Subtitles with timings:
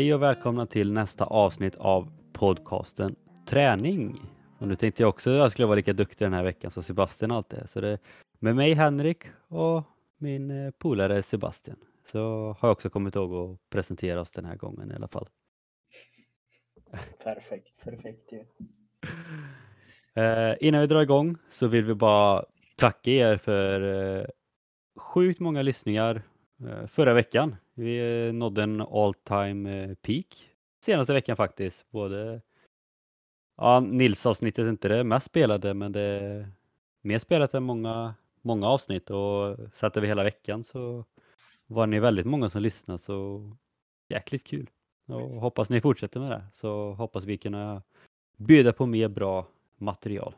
[0.00, 4.20] Hej och välkomna till nästa avsnitt av podcasten Träning.
[4.58, 6.82] Och nu tänkte jag också att jag skulle vara lika duktig den här veckan som
[6.82, 7.66] Sebastian alltid är.
[7.66, 7.98] Så det är
[8.38, 9.82] med mig Henrik och
[10.18, 11.76] min eh, polare Sebastian.
[12.06, 12.20] Så
[12.60, 15.28] har jag också kommit ihåg att presentera oss den här gången i alla fall.
[17.24, 18.44] Perfekt, perfekt ju.
[20.14, 22.44] Eh, innan vi drar igång så vill vi bara
[22.76, 23.80] tacka er för
[24.20, 24.26] eh,
[24.96, 26.22] sjukt många lyssningar
[26.86, 27.56] förra veckan.
[27.80, 30.50] Vi eh, nådde en all time eh, peak
[30.84, 31.90] senaste veckan faktiskt.
[31.90, 32.40] Både
[33.56, 36.48] ja, Nils avsnittet är inte det mest spelade men det är
[37.00, 41.04] mer spelat än många, många avsnitt och satte vi hela veckan så
[41.66, 43.50] var ni väldigt många som lyssnade så
[44.08, 44.70] jäkligt kul.
[45.06, 47.82] Och hoppas ni fortsätter med det så hoppas vi kunna
[48.36, 49.46] bjuda på mer bra
[49.78, 50.34] material.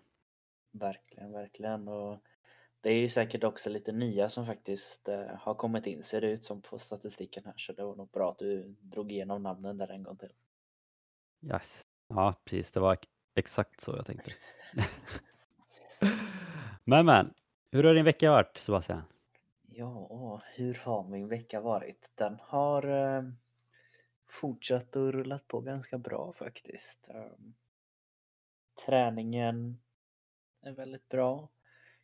[0.73, 1.89] Verkligen, verkligen.
[1.89, 2.19] Och
[2.83, 6.31] det är ju säkert också lite nya som faktiskt eh, har kommit in ser det
[6.31, 9.79] ut som på statistiken här så det var nog bra att du drog igenom namnen
[9.79, 10.33] där en gång till.
[11.43, 11.87] Yes.
[12.09, 12.73] Ja, precis.
[12.73, 12.99] Det var
[13.35, 14.33] exakt så jag tänkte.
[16.85, 17.35] men men,
[17.71, 19.03] hur har din vecka varit Sebastian?
[19.63, 22.11] Ja, hur har min vecka varit?
[22.15, 23.23] Den har eh,
[24.29, 27.09] fortsatt och rullat på ganska bra faktiskt.
[27.09, 27.55] Um,
[28.87, 29.81] träningen
[30.63, 31.49] är väldigt bra.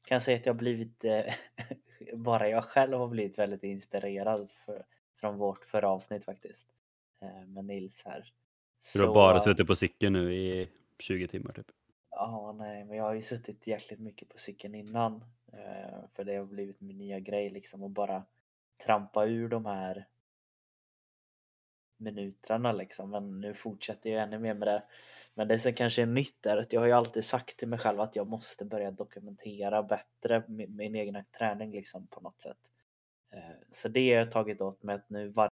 [0.09, 1.35] Kan säga att jag blivit, eh,
[2.15, 4.85] bara jag själv har blivit väldigt inspirerad för,
[5.21, 6.69] från vårt förra avsnitt faktiskt.
[7.21, 8.33] Eh, med Nils här.
[8.79, 11.67] Så, du har bara suttit på cykeln nu i 20 timmar typ?
[12.11, 15.25] Ja, nej, men jag har ju suttit jäkligt mycket på cykeln innan.
[15.53, 18.25] Eh, för det har blivit min nya grej liksom att bara
[18.85, 20.07] trampa ur de här
[21.97, 23.11] minuterna liksom.
[23.11, 24.83] Men nu fortsätter jag ännu mer med det.
[25.39, 27.79] Men det som kanske är nytt är att jag har ju alltid sagt till mig
[27.79, 32.59] själv att jag måste börja dokumentera bättre min, min egna träning liksom på något sätt.
[33.33, 35.49] Eh, så det har jag tagit åt mig att nu var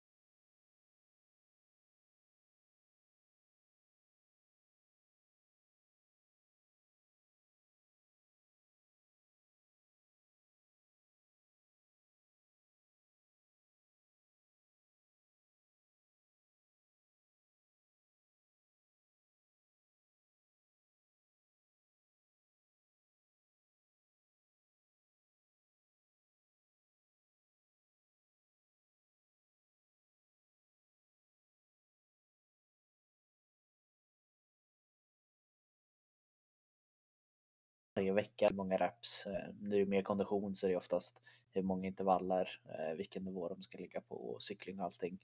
[37.96, 39.26] varje vecka, hur många reps.
[39.26, 41.20] Eh, nu är det mer kondition så är det oftast
[41.52, 45.18] hur många intervaller, eh, vilken nivå de ska ligga på och cykling och allting.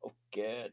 [0.00, 0.66] Och eh,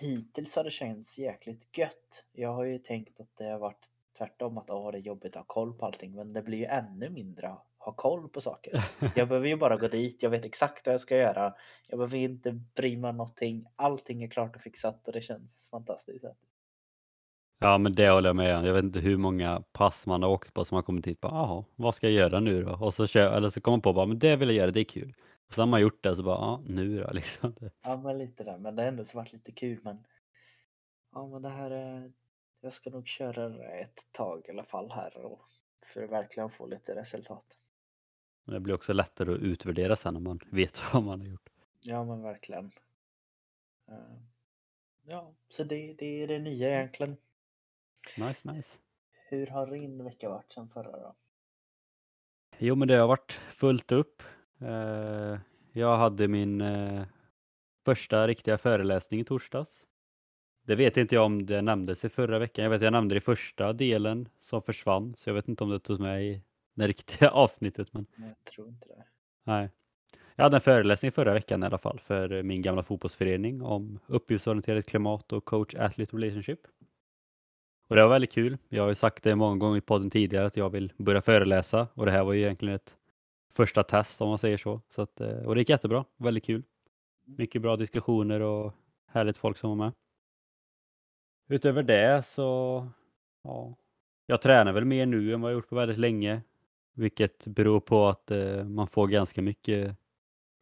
[0.00, 2.24] hittills har det känts jäkligt gött.
[2.32, 5.46] Jag har ju tänkt att det har varit tvärtom att åh, det är jobbigt att
[5.46, 8.84] ha koll på allting men det blir ju ännu mindre att ha koll på saker.
[9.16, 11.54] Jag behöver ju bara gå dit, jag vet exakt vad jag ska göra.
[11.88, 13.66] Jag behöver inte bry mig om någonting.
[13.76, 16.24] Allting är klart och fixat och det känns fantastiskt.
[17.58, 18.64] Ja, men det håller jag med om.
[18.64, 21.28] Jag vet inte hur många pass man har åkt på som har kommit hit på,
[21.28, 22.76] jaha, vad ska jag göra nu då?
[22.76, 24.80] Och så kör, eller så kommer man på bara, men det vill jag göra, det
[24.80, 25.14] är kul.
[25.46, 27.54] Och så har man gjort det så bara, ja, nu då liksom.
[27.82, 30.06] Ja, men lite där, men det har ändå så varit lite kul, men
[31.12, 32.12] ja, men det här är,
[32.60, 35.40] jag ska nog köra ett tag i alla fall här och
[35.86, 37.46] för att verkligen få lite resultat.
[38.44, 41.48] Men det blir också lättare att utvärdera sen när man vet vad man har gjort.
[41.80, 42.70] Ja, men verkligen.
[43.88, 44.18] Eh,
[45.06, 47.16] ja, så det, det är det nya egentligen.
[48.18, 48.78] Nice, nice.
[49.28, 51.14] Hur har din vecka varit sen förra då?
[52.58, 54.22] Jo, men det har varit fullt upp.
[54.60, 55.38] Eh,
[55.72, 57.02] jag hade min eh,
[57.84, 59.70] första riktiga föreläsning i torsdags.
[60.62, 62.62] Det vet inte jag om det nämndes i förra veckan.
[62.62, 65.64] Jag vet att jag nämnde det i första delen som försvann, så jag vet inte
[65.64, 66.42] om det togs med i
[66.74, 67.92] det riktiga avsnittet.
[67.92, 68.06] Men...
[68.16, 69.04] Jag tror inte det.
[69.44, 69.70] Nej.
[70.36, 74.86] Jag hade en föreläsning förra veckan i alla fall för min gamla fotbollsförening om uppgiftsorienterat
[74.86, 76.60] klimat och coach athlete relationship.
[77.88, 78.58] Och det var väldigt kul.
[78.68, 81.88] Jag har ju sagt det många gånger i podden tidigare att jag vill börja föreläsa
[81.94, 82.96] och det här var ju egentligen ett
[83.52, 84.80] första test om man säger så.
[84.88, 86.62] så att, eh, och det gick jättebra, väldigt kul.
[87.24, 88.72] Mycket bra diskussioner och
[89.06, 89.92] härligt folk som var med.
[91.48, 92.88] Utöver det så,
[93.42, 93.76] ja,
[94.26, 96.42] jag tränar väl mer nu än vad jag gjort på väldigt länge.
[96.94, 99.96] Vilket beror på att eh, man får ganska mycket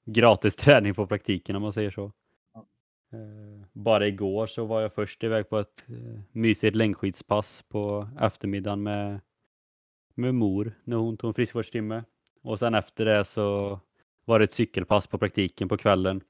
[0.05, 2.13] gratis träning på praktiken om man säger så.
[3.15, 8.83] Eh, bara igår så var jag först iväg på ett eh, mysigt längdskidspass på eftermiddagen
[8.83, 9.21] med,
[10.15, 12.05] med mor när hon tog en friskvårdstimme.
[12.43, 13.81] Och sen efter det så
[14.25, 16.21] var det ett cykelpass på praktiken på kvällen.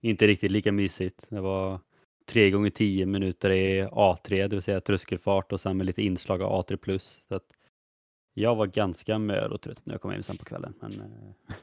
[0.00, 1.26] Inte riktigt lika mysigt.
[1.28, 1.80] Det var
[2.26, 6.42] 3 gånger 10 minuter i A3, det vill säga tröskelfart och sen med lite inslag
[6.42, 6.98] av A3+.
[7.28, 7.46] Så att
[8.34, 10.74] jag var ganska mör och trött när jag kom hem sen på kvällen.
[10.80, 11.54] Men, eh,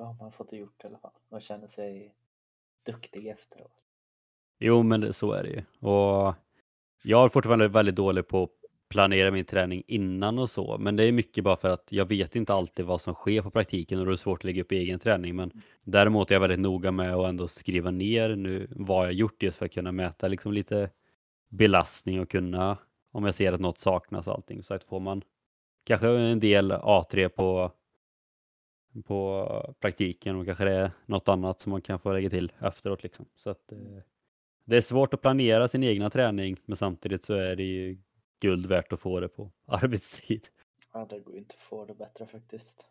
[0.00, 1.10] då har man fått det gjort i alla fall.
[1.28, 2.14] Man känner sig
[2.86, 3.72] duktig efteråt.
[4.58, 5.88] Jo, men det, så är det ju.
[5.88, 6.34] Och
[7.02, 8.50] jag är fortfarande väldigt dålig på att
[8.88, 12.36] planera min träning innan och så, men det är mycket bara för att jag vet
[12.36, 14.72] inte alltid vad som sker på praktiken och då är det svårt att lägga upp
[14.72, 15.36] egen träning.
[15.36, 19.42] Men däremot är jag väldigt noga med att ändå skriva ner nu vad jag gjort
[19.42, 20.90] just för att kunna mäta liksom lite
[21.48, 22.78] belastning och kunna,
[23.12, 25.22] om jag ser att något saknas och allting, så att får man
[25.84, 27.72] kanske en del A3 på
[29.04, 33.02] på praktiken och kanske det är något annat som man kan få lägga till efteråt.
[33.02, 33.26] Liksom.
[33.36, 34.02] Så att, eh,
[34.64, 37.98] det är svårt att planera sin egna träning men samtidigt så är det ju
[38.40, 40.48] guld värt att få det på arbetstid.
[40.92, 42.88] Ja, det går ju inte att få det bättre faktiskt.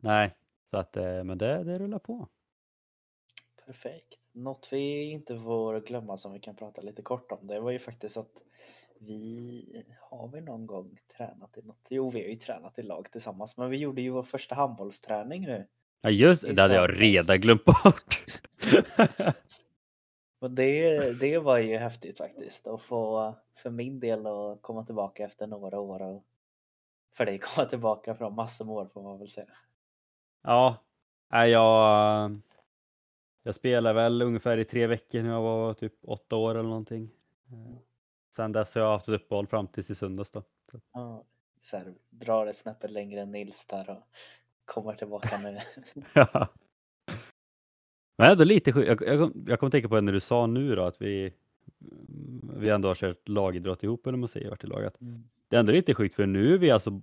[0.00, 0.36] Nej,
[0.70, 2.28] så att, eh, men det, det rullar på.
[3.66, 4.18] Perfekt.
[4.32, 7.78] Något vi inte får glömma som vi kan prata lite kort om det var ju
[7.78, 8.42] faktiskt att
[9.06, 11.86] vi har vi någon gång tränat i något?
[11.88, 15.42] Jo, vi har ju tränat i lag tillsammans, men vi gjorde ju vår första handbollsträning
[15.42, 15.66] nu.
[16.00, 18.24] Ja just det, det hade jag redan glömt bort.
[20.38, 25.24] och det, det var ju häftigt faktiskt att få för min del att komma tillbaka
[25.24, 26.24] efter några år och
[27.12, 29.46] för dig komma tillbaka från massor med år får man väl säga.
[30.42, 30.76] Ja,
[31.30, 32.40] jag,
[33.42, 37.10] jag spelade väl ungefär i tre veckor när jag var typ åtta år eller någonting.
[38.36, 40.42] Sen dess har jag haft ett uppehåll fram tills i söndags då.
[40.70, 40.80] Så.
[40.92, 41.24] Ja,
[41.60, 44.02] så här, drar ett snäppet längre än Nils där och
[44.64, 45.58] kommer tillbaka nu.
[46.12, 46.48] ja.
[48.18, 48.88] Men ändå lite sjukt.
[48.88, 51.32] Jag, jag, jag kommer tänka på det när du sa nu då att vi,
[52.56, 55.00] vi ändå har kört lagidrott ihop eller man säger varit i laget.
[55.00, 55.24] Mm.
[55.48, 57.02] Det är ändå lite sjukt för nu är vi alltså,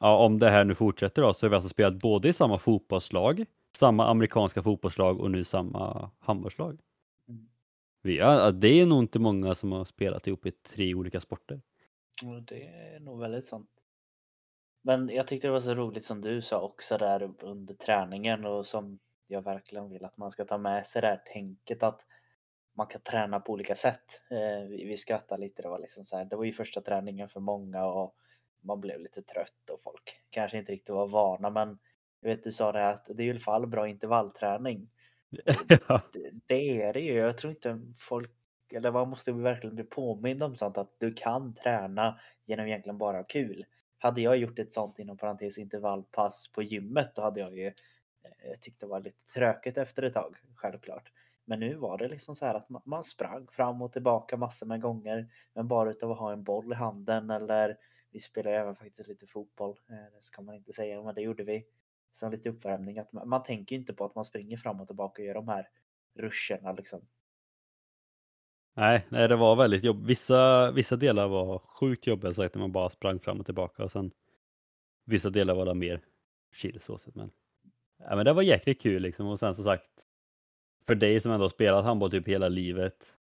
[0.00, 2.58] ja, om det här nu fortsätter då, så har vi alltså spelat både i samma
[2.58, 3.44] fotbollslag,
[3.76, 6.78] samma amerikanska fotbollslag och nu samma handbollslag.
[8.02, 11.60] Ja, det är nog inte många som har spelat ihop i tre olika sporter.
[12.48, 13.70] Det är nog väldigt sant.
[14.82, 18.66] Men jag tyckte det var så roligt som du sa också där under träningen och
[18.66, 22.06] som jag verkligen vill att man ska ta med sig det här tänket att
[22.76, 24.22] man kan träna på olika sätt.
[24.30, 27.40] Eh, vi skrattade lite, det var liksom så här, det var ju första träningen för
[27.40, 28.14] många och
[28.60, 31.78] man blev lite trött och folk kanske inte riktigt var vana men
[32.20, 34.90] jag vet du sa det att det är i alla fall bra intervallträning.
[35.88, 36.00] Ja.
[36.46, 37.12] Det, är det ju.
[37.12, 38.30] Jag tror inte folk,
[38.72, 43.24] eller man måste verkligen bli påmind om sånt att du kan träna genom egentligen bara
[43.24, 43.66] kul.
[43.98, 48.58] Hade jag gjort ett sånt inom parentes intervallpass på gymmet då hade jag ju eh,
[48.60, 51.12] tyckt det var lite trökigt efter ett tag, självklart.
[51.44, 54.80] Men nu var det liksom så här att man sprang fram och tillbaka massor med
[54.80, 57.76] gånger, men bara utav att ha en boll i handen eller
[58.10, 61.44] vi spelade även faktiskt lite fotboll, eh, det ska man inte säga, men det gjorde
[61.44, 61.64] vi
[62.10, 62.98] som lite uppvärmning.
[62.98, 65.48] Att man, man tänker inte på att man springer fram och tillbaka och gör de
[65.48, 65.68] här
[66.18, 67.00] ruscherna liksom.
[68.74, 70.08] Nej, nej, det var väldigt jobbigt.
[70.08, 73.90] Vissa, vissa delar var sjukt jobbiga så att man bara sprang fram och tillbaka och
[73.90, 74.10] sen
[75.04, 76.00] vissa delar var det mer
[76.52, 77.14] chill så sett.
[77.14, 77.30] Men,
[77.98, 79.84] ja, men det var jäkligt kul liksom och sen som sagt
[80.86, 83.16] för dig som ändå spelat handboll typ hela livet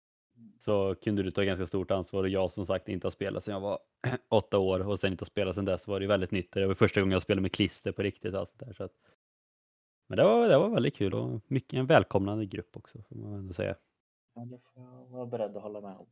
[0.67, 3.55] så kunde du ta ganska stort ansvar och jag som sagt inte har spelat sedan
[3.55, 3.79] jag var
[4.29, 6.53] åtta år och sen inte har spelat sedan dess var det väldigt nytt.
[6.53, 8.35] Det var första gången jag spelade med klister på riktigt.
[8.35, 8.93] Alltså där, så att...
[10.07, 13.33] Men det var, det var väldigt kul och mycket, en välkomnande grupp också får man
[13.33, 13.77] ändå säga.
[14.35, 16.07] Ja, det får jag vara beredd att hålla med om.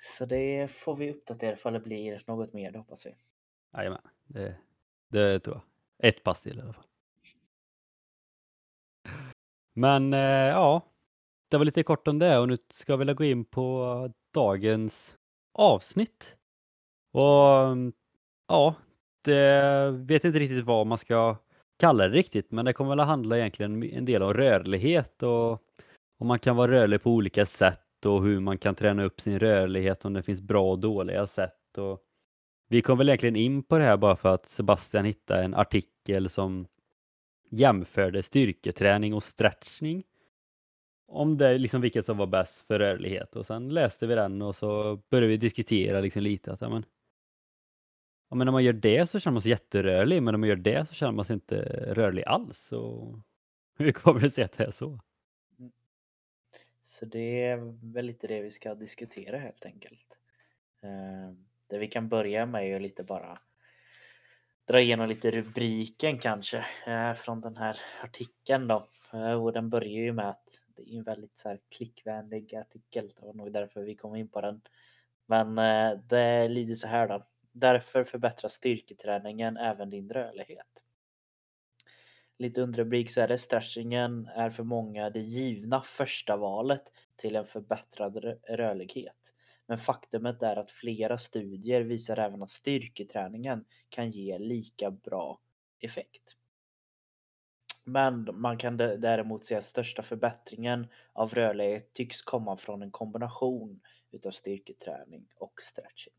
[0.00, 3.14] Så det får vi uppdatera ifall det blir något mer, det hoppas vi.
[3.72, 4.56] Jajamän, det,
[5.08, 6.08] det tror jag.
[6.08, 6.84] Ett pass till i alla fall.
[9.74, 10.82] Men eh, ja,
[11.52, 15.16] det var lite kort om det och nu ska vi gå in på dagens
[15.54, 16.36] avsnitt.
[17.12, 17.76] Och
[18.48, 18.74] ja,
[19.24, 21.36] det vet inte riktigt vad man ska
[21.78, 25.50] kalla det riktigt, men det kommer väl att handla egentligen en del om rörlighet och
[26.18, 29.38] om man kan vara rörlig på olika sätt och hur man kan träna upp sin
[29.38, 31.78] rörlighet om det finns bra och dåliga sätt.
[31.78, 32.00] Och
[32.68, 36.30] vi kom väl egentligen in på det här bara för att Sebastian hittade en artikel
[36.30, 36.66] som
[37.50, 40.04] jämförde styrketräning och stretchning
[41.12, 44.56] om det liksom vilket som var bäst för rörlighet och sen läste vi den och
[44.56, 46.84] så började vi diskutera liksom lite att ja, men,
[48.30, 50.56] ja, men när man gör det så känner man sig jätterörlig men om man gör
[50.56, 51.56] det så känner man sig inte
[51.94, 52.72] rörlig alls.
[52.72, 53.18] Och
[53.78, 55.00] hur kommer det sig att det är så?
[56.82, 60.18] Så det är väl lite det vi ska diskutera helt enkelt.
[60.82, 61.34] Eh,
[61.66, 63.38] det vi kan börja med är lite bara
[64.66, 68.88] dra igenom lite rubriken kanske eh, från den här artikeln då.
[69.12, 70.44] Eh, och den börjar ju med att
[70.76, 73.12] det är en väldigt så här klickvänlig artikel.
[73.20, 74.60] Det var nog därför vi kom in på den.
[75.26, 77.26] Men eh, det lyder så här då.
[77.52, 80.66] Därför förbättrar styrketräningen även din rörlighet.
[82.38, 87.46] Lite underrubrik så är det stretchingen är för många det givna första valet till en
[87.46, 89.31] förbättrad rörlighet.
[89.66, 95.40] Men faktumet är att flera studier visar även att styrketräningen kan ge lika bra
[95.78, 96.36] effekt.
[97.84, 103.80] Men man kan däremot säga att största förbättringen av rörlighet tycks komma från en kombination
[104.10, 106.14] utav styrketräning och stretching.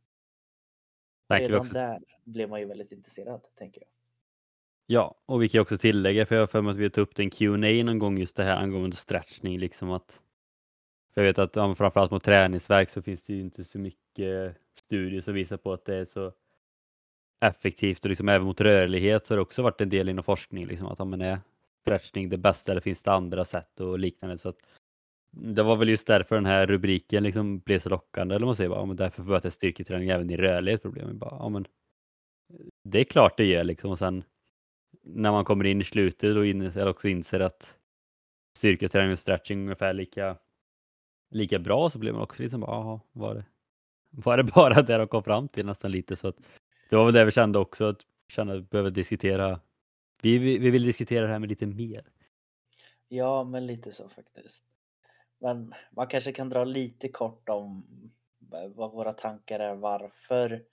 [1.30, 1.74] Redan också...
[1.74, 3.90] där blev man ju väldigt intresserad, tänker jag.
[4.86, 7.20] Ja, och vi kan också tillägga, för jag har för mig att vi tog upp
[7.20, 10.22] en Q&A någon gång just det här angående stretchning, liksom att
[11.14, 14.58] för jag vet att ja, framförallt mot träningsverk så finns det ju inte så mycket
[14.80, 16.34] studier som visar på att det är så
[17.46, 20.66] effektivt och liksom även mot rörlighet så har det också varit en del inom forskning
[20.66, 21.40] liksom att ja, men är
[21.82, 24.58] stretchning det bästa eller finns det andra sätt och liknande så att
[25.32, 28.70] det var väl just därför den här rubriken liksom blev så lockande eller man säger
[28.70, 31.18] bara, ja, men därför förbättrar styrketräning även i rörlighetsproblem.
[31.18, 31.66] Bara, ja, men
[32.84, 34.24] det är klart det gör liksom och sen
[35.04, 37.76] när man kommer in i slutet och inser, också inser att
[38.58, 40.38] styrketräning och stretching är ungefär lika,
[41.34, 43.46] lika bra så blir man också liksom bara, var det,
[44.10, 46.38] var det bara det de kom fram till nästan lite så att
[46.90, 49.60] det var väl det vi kände också att känna att vi behöver diskutera.
[50.22, 52.06] Vi, vi, vi vill diskutera det här med lite mer.
[53.08, 54.64] Ja, men lite så faktiskt.
[55.40, 57.86] Men man kanske kan dra lite kort om
[58.76, 60.64] vad våra tankar är varför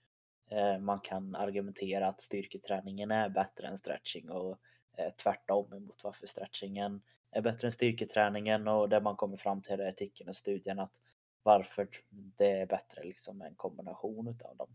[0.51, 4.59] eh, man kan argumentera att styrketräningen är bättre än stretching och
[4.97, 9.81] eh, tvärtom emot varför stretchingen är bättre än styrketräningen och det man kommer fram till
[9.81, 11.01] i artikeln och studien att
[11.43, 14.69] varför det är bättre liksom en kombination utav dem.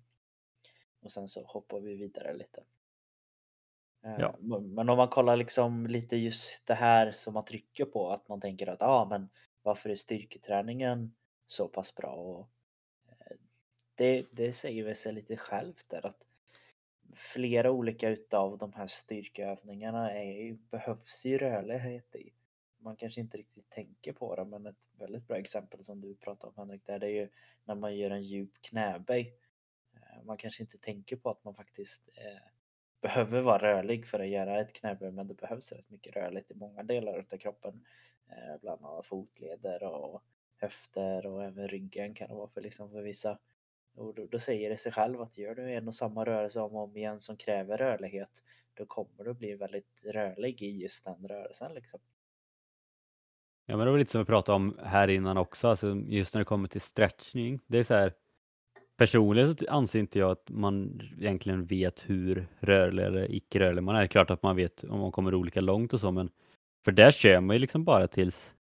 [1.01, 2.63] Och sen så hoppar vi vidare lite.
[4.03, 4.35] Eh, ja.
[4.62, 8.41] Men om man kollar liksom lite just det här som man trycker på att man
[8.41, 9.29] tänker att ja ah, men
[9.62, 12.50] varför är styrketräningen så pass bra och
[13.95, 16.25] det, det säger väl sig lite självt där att
[17.13, 22.33] flera olika utav de här styrkeövningarna är, behövs ju rörlighet i.
[22.85, 26.47] Man kanske inte riktigt tänker på det men ett väldigt bra exempel som du pratade
[26.47, 27.29] om Henrik där det är ju
[27.63, 29.33] när man gör en djup knäböj.
[29.93, 32.41] Eh, man kanske inte tänker på att man faktiskt eh,
[33.01, 36.53] behöver vara rörlig för att göra ett knäböj men det behövs rätt mycket rörligt i
[36.53, 37.85] många delar av kroppen.
[38.27, 40.23] Eh, bland annat fotleder och
[40.57, 43.39] höfter och även ryggen kan det vara för, liksom för vissa.
[43.95, 46.75] Och då, då, säger det sig själv att gör du en och samma rörelse om
[46.75, 51.27] och om igen som kräver rörlighet då kommer du bli väldigt rörlig i just den
[51.27, 51.99] rörelsen liksom.
[53.65, 56.41] Ja men det var lite som vi pratade om här innan också, alltså just när
[56.41, 57.60] det kommer till stretchning.
[57.67, 58.13] Det är så här,
[58.98, 63.95] personligen så anser inte jag att man egentligen vet hur rörlig eller icke rörlig man
[63.95, 64.00] är.
[64.00, 66.29] Det är klart att man vet om man kommer olika långt och så men
[66.86, 68.55] för där kör man ju liksom bara tills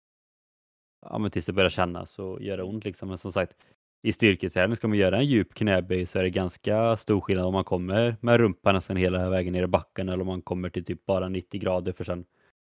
[1.06, 3.08] ja, men tills det börjar kännas och göra ont liksom.
[3.08, 3.56] Men som sagt,
[4.02, 7.52] i styrketräning, ska man göra en djup knäböj så är det ganska stor skillnad om
[7.52, 10.84] man kommer med rumpan nästan hela vägen ner i backen eller om man kommer till
[10.84, 12.24] typ bara 90 grader för sen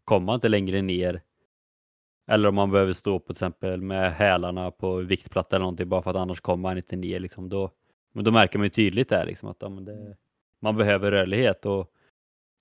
[0.05, 1.21] kommer man inte längre ner.
[2.27, 6.01] Eller om man behöver stå på till exempel med hälarna på viktplatta eller någonting bara
[6.01, 7.19] för att annars kommer man inte ner.
[7.19, 7.49] Liksom.
[7.49, 7.71] Då,
[8.11, 10.17] men då märker man ju tydligt där liksom, att ja, det,
[10.59, 11.91] man behöver rörlighet och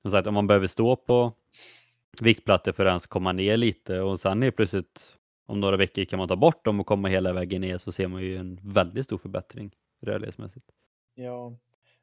[0.03, 1.33] som sagt om man behöver stå på
[2.21, 5.17] viktplattor för att ens komma ner lite och sen helt plötsligt
[5.47, 8.09] om några veckor kan man ta bort dem och komma hela vägen ner så ser
[8.09, 10.67] man ju en väldigt stor förbättring rörlighetsmässigt.
[11.15, 11.57] Ja,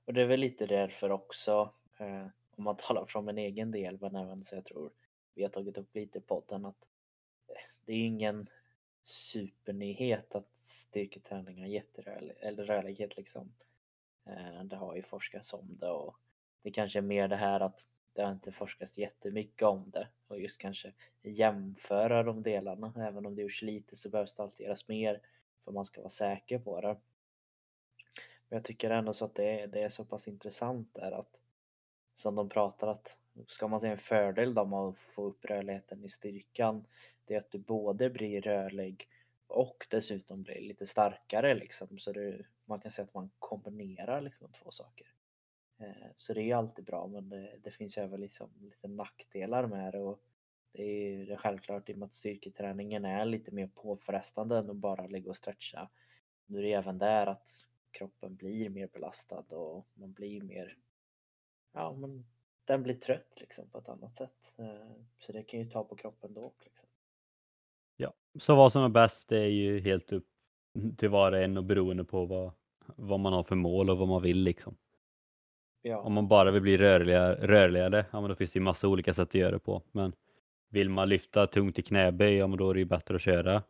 [0.05, 3.97] och det är väl lite därför också eh, om man talar från min egen del
[4.01, 4.91] men även så jag tror
[5.35, 6.77] vi har tagit upp lite i podden att
[7.89, 8.49] det är ju ingen
[9.03, 11.99] supernyhet att styrketräning har gett
[12.39, 13.53] eller rörlighet liksom.
[14.25, 16.15] Eh, det har ju forskats om det och
[16.61, 20.39] det kanske är mer det här att det har inte forskats jättemycket om det och
[20.39, 22.93] just kanske jämföra de delarna.
[22.97, 25.21] Även om det gjorts lite så behövs det alltid göras mer
[25.63, 26.97] för man ska vara säker på det.
[28.49, 31.39] Men jag tycker ändå så att det är, det är så pass intressant där att
[32.15, 33.17] som de pratar att
[33.47, 36.85] ska man säga en fördel då med att få upp rörligheten i styrkan
[37.29, 39.09] det är att du både blir rörlig
[39.47, 44.51] och dessutom blir lite starkare liksom så det, man kan säga att man kombinerar liksom
[44.51, 45.07] två saker.
[45.79, 49.93] Eh, så det är alltid bra men det, det finns även liksom lite nackdelar med
[49.93, 50.19] det och
[50.71, 54.75] det är det självklart i och med att styrketräningen är lite mer påfrestande än att
[54.75, 55.89] bara ligga och stretcha.
[56.45, 57.49] Nu är det även där att
[57.91, 60.77] kroppen blir mer belastad och man blir mer,
[61.71, 62.25] ja men
[62.69, 64.55] den blir trött liksom på ett annat sätt.
[64.57, 64.65] Eh,
[65.19, 66.53] så det kan ju ta på kroppen då.
[66.63, 66.89] Liksom.
[67.97, 70.27] Ja, så vad som är bäst det är ju helt upp
[70.97, 72.51] till var och en och beroende på vad,
[72.85, 74.77] vad man har för mål och vad man vill liksom.
[75.81, 75.97] Ja.
[75.97, 79.13] Om man bara vill bli rörligare, rörligare ja, men då finns det ju massa olika
[79.13, 79.83] sätt att göra det på.
[79.91, 80.13] Men
[80.69, 83.63] vill man lyfta tungt i knäböj, ja men då är det ju bättre att köra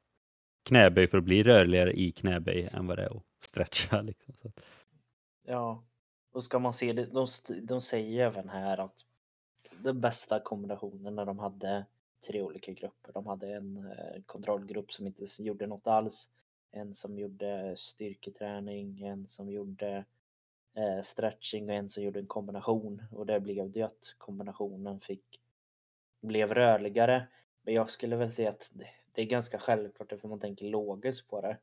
[0.65, 4.01] knäböj för att bli rörligare i knäböj än vad det är att stretcha.
[4.01, 4.33] Liksom.
[4.41, 4.51] Så.
[5.47, 5.83] Ja,
[6.31, 7.27] och ska man se det, de,
[7.61, 9.05] de säger även här att
[9.77, 11.85] den bästa kombinationen när de hade
[12.27, 13.13] tre olika grupper.
[13.13, 16.29] De hade en eh, kontrollgrupp som inte gjorde något alls,
[16.71, 20.05] en som gjorde styrketräning, en som gjorde
[20.73, 25.41] eh, stretching och en som gjorde en kombination och det blev det att kombinationen fick
[26.21, 27.27] blev rörligare.
[27.61, 28.71] Men jag skulle väl säga att
[29.11, 31.57] det är ganska självklart för man tänker logiskt på det.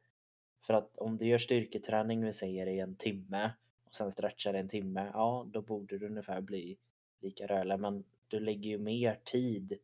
[0.66, 3.50] För att om du gör styrketräning, vi säger i en timme
[3.87, 6.76] och sen stretchar en timme, ja då borde du ungefär bli
[7.21, 7.81] lika rörlig.
[7.81, 9.78] Men du lägger ju mer tid,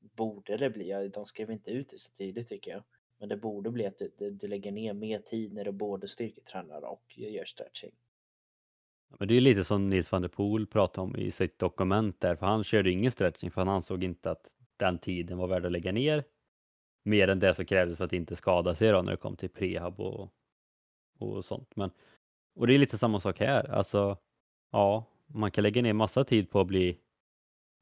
[0.00, 1.10] borde det bli.
[1.14, 2.82] De skrev inte ut det så tidigt tycker jag.
[3.18, 6.84] Men det borde bli att du, du lägger ner mer tid när du både styrketränar
[6.84, 7.92] och gör stretching.
[9.18, 12.36] Men det är lite som Nils van der Poel pratade om i sitt dokument där,
[12.36, 15.72] för han körde ingen stretching för han ansåg inte att den tiden var värd att
[15.72, 16.24] lägga ner
[17.02, 19.48] mer än det som krävdes för att inte skada sig då när det kom till
[19.48, 20.34] prehab och,
[21.18, 21.76] och sånt.
[21.76, 21.90] Men,
[22.54, 23.70] och det är lite samma sak här.
[23.70, 24.18] Alltså,
[24.72, 26.98] ja, man kan lägga ner massa tid på att bli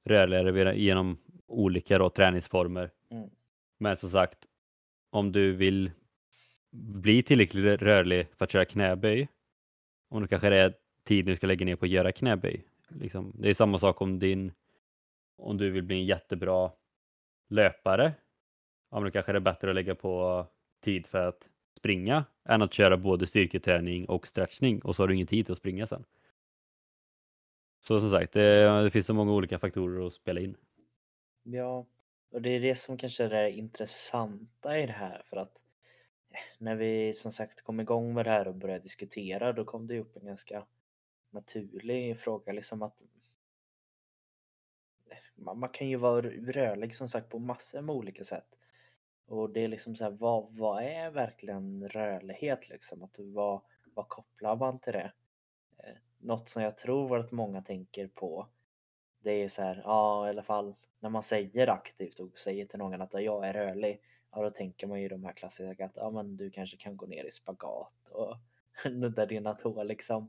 [0.04, 2.90] rörligare genom olika då, träningsformer.
[3.10, 3.30] Mm.
[3.78, 4.38] Men som sagt,
[5.10, 5.90] om du vill
[6.72, 9.28] bli tillräckligt rörlig för att köra knäböj,
[10.08, 10.74] om det kanske är
[11.04, 12.64] tid du ska lägga ner på att göra knäböj.
[12.88, 14.52] Liksom, det är samma sak om din
[15.36, 16.70] om du vill bli en jättebra
[17.48, 18.12] löpare.
[18.90, 20.46] Ja, men då kanske det är bättre att lägga på
[20.80, 21.48] tid för att
[21.78, 25.58] springa än att köra både styrketräning och stretchning och så har du ingen tid att
[25.58, 26.04] springa sen.
[27.80, 30.56] Så som sagt, det, det finns så många olika faktorer att spela in.
[31.42, 31.86] Ja,
[32.30, 35.62] och det är det som kanske är det intressanta i det här för att
[36.30, 39.86] eh, när vi som sagt kom igång med det här och började diskutera då kom
[39.86, 40.66] det upp en ganska
[41.30, 43.02] naturlig fråga liksom att
[45.10, 48.58] eh, man kan ju vara rörlig som sagt på massor med olika sätt.
[49.26, 53.02] Och det är liksom så här, vad, vad är verkligen rörlighet liksom?
[53.02, 53.60] Att vad,
[53.94, 55.12] vad kopplar man till det?
[55.78, 58.48] Eh, något som jag tror att många tänker på
[59.22, 62.78] det är så här, ja i alla fall när man säger aktivt och säger till
[62.78, 64.00] någon att jag är rörlig,
[64.30, 67.06] ja då tänker man ju de här klassiska att ja men du kanske kan gå
[67.06, 68.36] ner i spagat och
[68.90, 70.28] nudda dina tår liksom.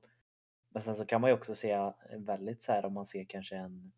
[0.70, 3.56] Men sen så kan man ju också se väldigt så här om man ser kanske
[3.56, 3.92] en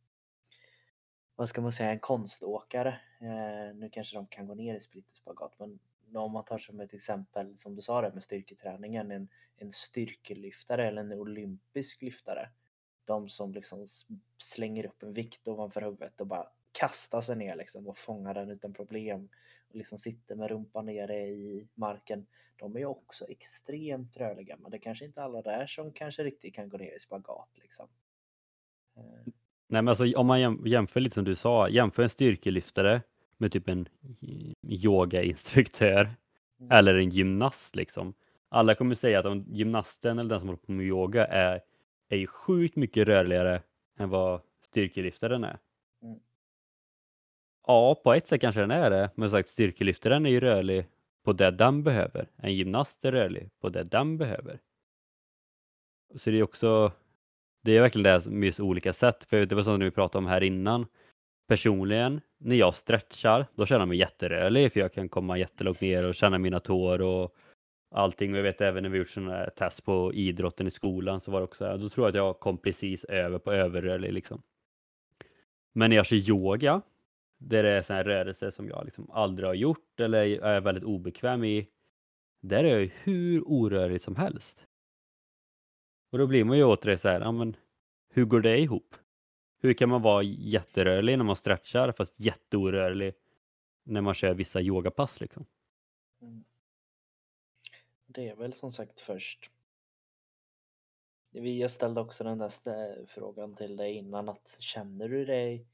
[1.36, 3.00] vad ska man säga, en konståkare.
[3.20, 5.80] Eh, nu kanske de kan gå ner i splitterspagat men
[6.14, 10.88] om man tar som ett exempel som du sa det med styrketräningen, en, en styrkelyftare
[10.88, 12.50] eller en olympisk lyftare.
[13.06, 13.86] De som liksom
[14.38, 18.50] slänger upp en vikt ovanför huvudet och bara kastar sig ner liksom och fångar den
[18.50, 19.30] utan problem
[19.70, 22.28] och liksom sitter med rumpan nere i marken.
[22.56, 26.24] De är ju också extremt rörliga men det är kanske inte alla där som kanske
[26.24, 27.88] riktigt kan gå ner i spagat liksom.
[28.96, 29.34] Eh.
[29.68, 33.02] Nej men alltså om man jämför lite som du sa, jämför en styrkelyftare
[33.38, 33.88] med typ en
[34.68, 36.10] yogainstruktör
[36.60, 36.72] mm.
[36.72, 38.14] eller en gymnast liksom.
[38.50, 41.62] Alla kommer säga att om gymnasten eller den som håller på med yoga är,
[42.10, 43.62] är sjukt mycket rörligare
[44.00, 45.58] än vad styrkelyftaren är.
[46.02, 46.20] Mm.
[47.68, 50.86] Ja, på ett sätt kanske den är det, men sagt styrkelyftaren är ju rörlig
[51.24, 52.28] på det den behöver.
[52.36, 54.60] En gymnast är rörlig på det den behöver.
[56.16, 56.92] Så det är också
[57.66, 59.24] det är verkligen det med just olika sätt.
[59.24, 60.86] För det var som vi pratade om här innan.
[61.48, 66.08] Personligen, när jag stretchar, då känner jag mig jätterörlig för jag kan komma jättelångt ner
[66.08, 67.36] och känna mina tår och
[67.96, 68.32] allting.
[68.32, 71.40] Och jag vet även när vi gjort sådana test på idrotten i skolan så var
[71.40, 74.42] det också, då tror jag att jag kom precis över på överrörlig liksom.
[75.74, 76.82] Men när jag kör yoga,
[77.38, 80.84] där det är sådana här rörelser som jag liksom aldrig har gjort eller är väldigt
[80.84, 81.68] obekväm i,
[82.42, 84.65] där är jag hur orörlig som helst.
[86.16, 87.56] Och då blir man ju åter så här, ja men
[88.10, 88.96] hur går det ihop?
[89.62, 93.14] Hur kan man vara jätterörlig när man stretchar fast jätteorörlig
[93.84, 95.46] när man kör vissa yogapass liksom?
[96.22, 96.44] Mm.
[98.06, 99.52] Det är väl som sagt först.
[101.32, 105.66] Jag ställde också den där frågan till dig innan att känner du dig,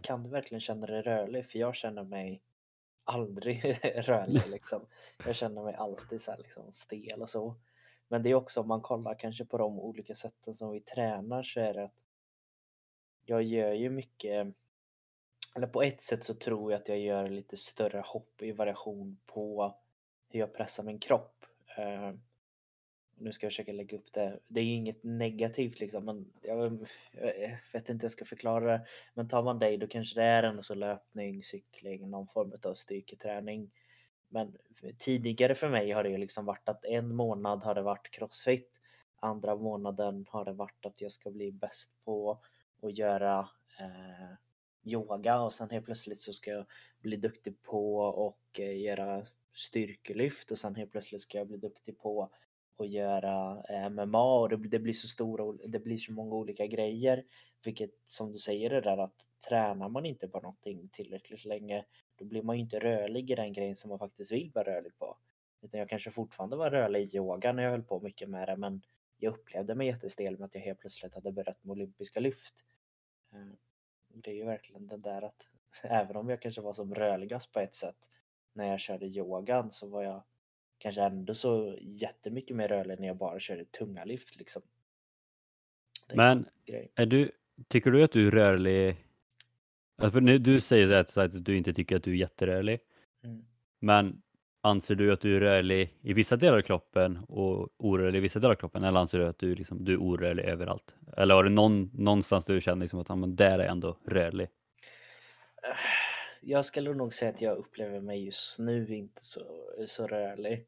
[0.00, 1.46] kan du verkligen känna dig rörlig?
[1.46, 2.42] För jag känner mig
[3.04, 4.86] aldrig rörlig liksom.
[5.24, 7.56] Jag känner mig alltid så liksom stel och så.
[8.10, 11.42] Men det är också om man kollar kanske på de olika sätten som vi tränar
[11.42, 12.00] så är det att
[13.24, 14.54] jag gör ju mycket
[15.54, 19.18] eller på ett sätt så tror jag att jag gör lite större hopp i variation
[19.26, 19.74] på
[20.28, 21.44] hur jag pressar min kropp.
[21.78, 22.18] Uh,
[23.18, 24.38] nu ska jag försöka lägga upp det.
[24.48, 28.64] Det är ju inget negativt liksom, men jag, jag vet inte hur jag ska förklara
[28.64, 28.86] det.
[29.14, 32.74] Men tar man dig då kanske det är ändå så löpning, cykling, någon form av
[32.74, 33.70] styrketräning.
[34.30, 34.56] Men
[34.98, 38.80] tidigare för mig har det ju liksom varit att en månad har det varit crossfit.
[39.16, 42.38] Andra månaden har det varit att jag ska bli bäst på
[42.82, 43.48] att göra
[43.80, 44.36] eh,
[44.82, 46.66] yoga och sen helt plötsligt så ska jag
[47.00, 51.98] bli duktig på och eh, göra styrkelyft och sen helt plötsligt ska jag bli duktig
[51.98, 52.30] på
[52.78, 56.66] att göra eh, MMA och det, det, blir så stora, det blir så många olika
[56.66, 57.24] grejer.
[57.64, 61.84] Vilket som du säger det där att tränar man inte på någonting tillräckligt länge
[62.20, 64.98] då blir man ju inte rörlig i den grejen som man faktiskt vill vara rörlig
[64.98, 65.16] på.
[65.62, 68.56] Utan jag kanske fortfarande var rörlig i yoga när jag höll på mycket med det
[68.56, 68.82] men
[69.16, 72.54] jag upplevde mig jättestel med att jag helt plötsligt hade börjat med olympiska lyft.
[73.32, 73.52] Eh,
[74.08, 75.46] Det är ju verkligen det där att
[75.82, 78.10] även om jag kanske var som rörligast på ett sätt
[78.52, 80.22] när jag körde yogan så var jag
[80.78, 84.62] kanske ändå så jättemycket mer rörlig när jag bara körde tunga lyft liksom.
[86.14, 86.46] Men
[86.94, 87.30] är du,
[87.68, 88.96] tycker du att du är rörlig?
[90.00, 92.80] För nu, du säger så här, så att du inte tycker att du är jätterörlig.
[93.24, 93.44] Mm.
[93.80, 94.22] Men
[94.60, 98.38] anser du att du är rörlig i vissa delar av kroppen och orörlig i vissa
[98.38, 98.84] delar av kroppen?
[98.84, 100.94] Eller anser du att du, liksom, du är orörlig överallt?
[101.16, 104.48] Eller har du någon, någonstans du känner liksom att men där är jag ändå rörlig?
[106.40, 109.40] Jag skulle nog säga att jag upplever mig just nu inte så,
[109.86, 110.66] så rörlig.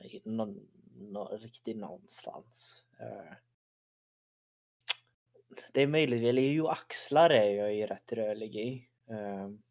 [0.00, 0.60] I någon,
[0.94, 2.84] nå- riktigt någonstans.
[3.00, 3.32] Eh,
[5.72, 8.88] det är möjligt, eller ju axlar är jag ju rätt rörlig i.
[9.10, 9.62] Ehm.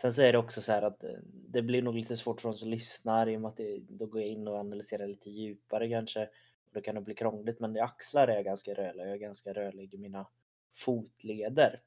[0.00, 2.48] Sen så är det också så här att eh, det blir nog lite svårt för
[2.48, 5.30] oss som lyssnar i och med att det, då går jag in och analyserar lite
[5.30, 6.28] djupare kanske.
[6.70, 9.04] Då kan det bli krångligt men i axlar är jag ganska rörlig.
[9.04, 10.26] Jag är ganska rörlig i mina
[10.74, 11.82] fotleder.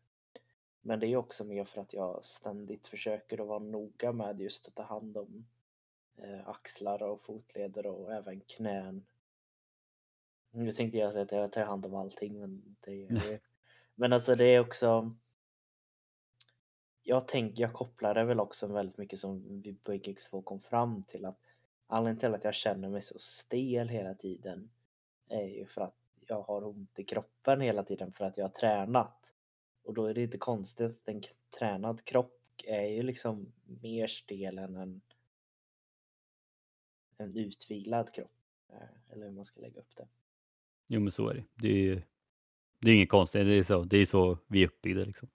[0.81, 4.67] Men det är också mer för att jag ständigt försöker att vara noga med just
[4.67, 5.45] att ta hand om
[6.17, 9.05] eh, axlar och fotleder och även knän.
[10.51, 13.39] Nu tänkte jag säga att jag tar hand om allting men det gör jag ju.
[13.95, 15.15] Men alltså det är också
[17.09, 21.03] jag tänker, jag kopplar det väl också väldigt mycket som vi bägge två kom fram
[21.03, 21.39] till att
[21.87, 24.69] anledningen till att jag känner mig så stel hela tiden
[25.27, 25.95] är ju för att
[26.27, 29.31] jag har ont i kroppen hela tiden för att jag har tränat.
[29.83, 31.21] Och då är det inte konstigt att en
[31.59, 35.01] tränad kropp är ju liksom mer stel än en,
[37.17, 38.37] en utvilad kropp.
[38.69, 40.07] Eh, Eller hur man ska lägga upp det.
[40.91, 41.43] Jo men så är det.
[41.55, 42.01] Det är ju
[42.81, 45.29] det är inget konstigt, det är så, det är så vi är uppbyggda liksom.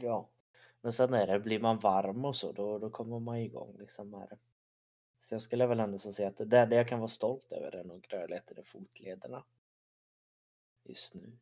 [0.00, 0.28] Ja.
[0.80, 4.10] Men sen är det, blir man varm och så då, då kommer man igång liksom
[4.10, 4.38] det.
[5.18, 7.74] Så jag skulle väl ändå så säga att det det jag kan vara stolt över
[7.74, 9.44] är nog rörligheten i fotlederna.
[10.84, 11.38] Just nu.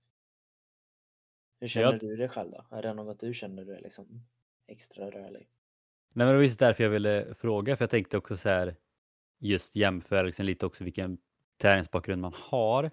[1.61, 2.65] Hur känner Jag- du dig själv då?
[2.77, 4.25] Är det något du känner du är liksom
[4.67, 5.49] extra rörlig?
[6.13, 8.77] Nej men det var just därför jag ville fråga, för jag tänkte också så här
[9.39, 11.19] just jämförelsen lite också vilken
[11.59, 12.91] träningsbakgrund man har.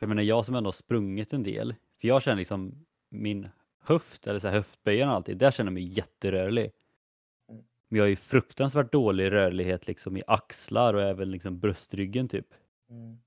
[0.00, 3.48] För jag menar jag som ändå har sprungit en del, för jag känner liksom min
[3.82, 6.72] höft eller så här höftböjen och alltid, där känner jag mig jätterörlig.
[7.88, 12.46] Men jag har ju fruktansvärt dålig rörlighet liksom i axlar och även liksom bröstryggen typ.
[12.90, 13.18] Mm.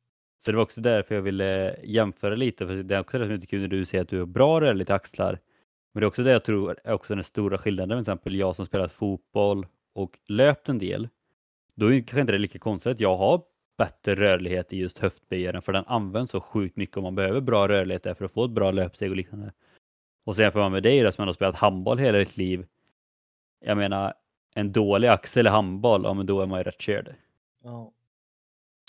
[0.46, 3.32] Så det var också därför jag ville jämföra lite, för det är också det som
[3.32, 5.40] är lite kul när du säger att du har bra rörlighet i axlar.
[5.94, 8.56] Men det är också det jag tror är också den stora skillnaden, till exempel jag
[8.56, 11.10] som spelat fotboll och löpt en del.
[11.76, 13.42] Då är det kanske inte det lika konstigt att jag har
[13.78, 17.68] bättre rörlighet i just höftböjaren för den används så sjukt mycket och man behöver bra
[17.68, 19.52] rörlighet där för att få ett bra löpsteg och liknande.
[20.26, 22.66] Och sen jämför man med dig då, som ändå har spelat handboll hela ditt liv.
[23.66, 24.14] Jag menar,
[24.56, 27.16] en dålig axel i handboll, ja men då är man ju rätt körd.
[27.64, 27.92] Ja.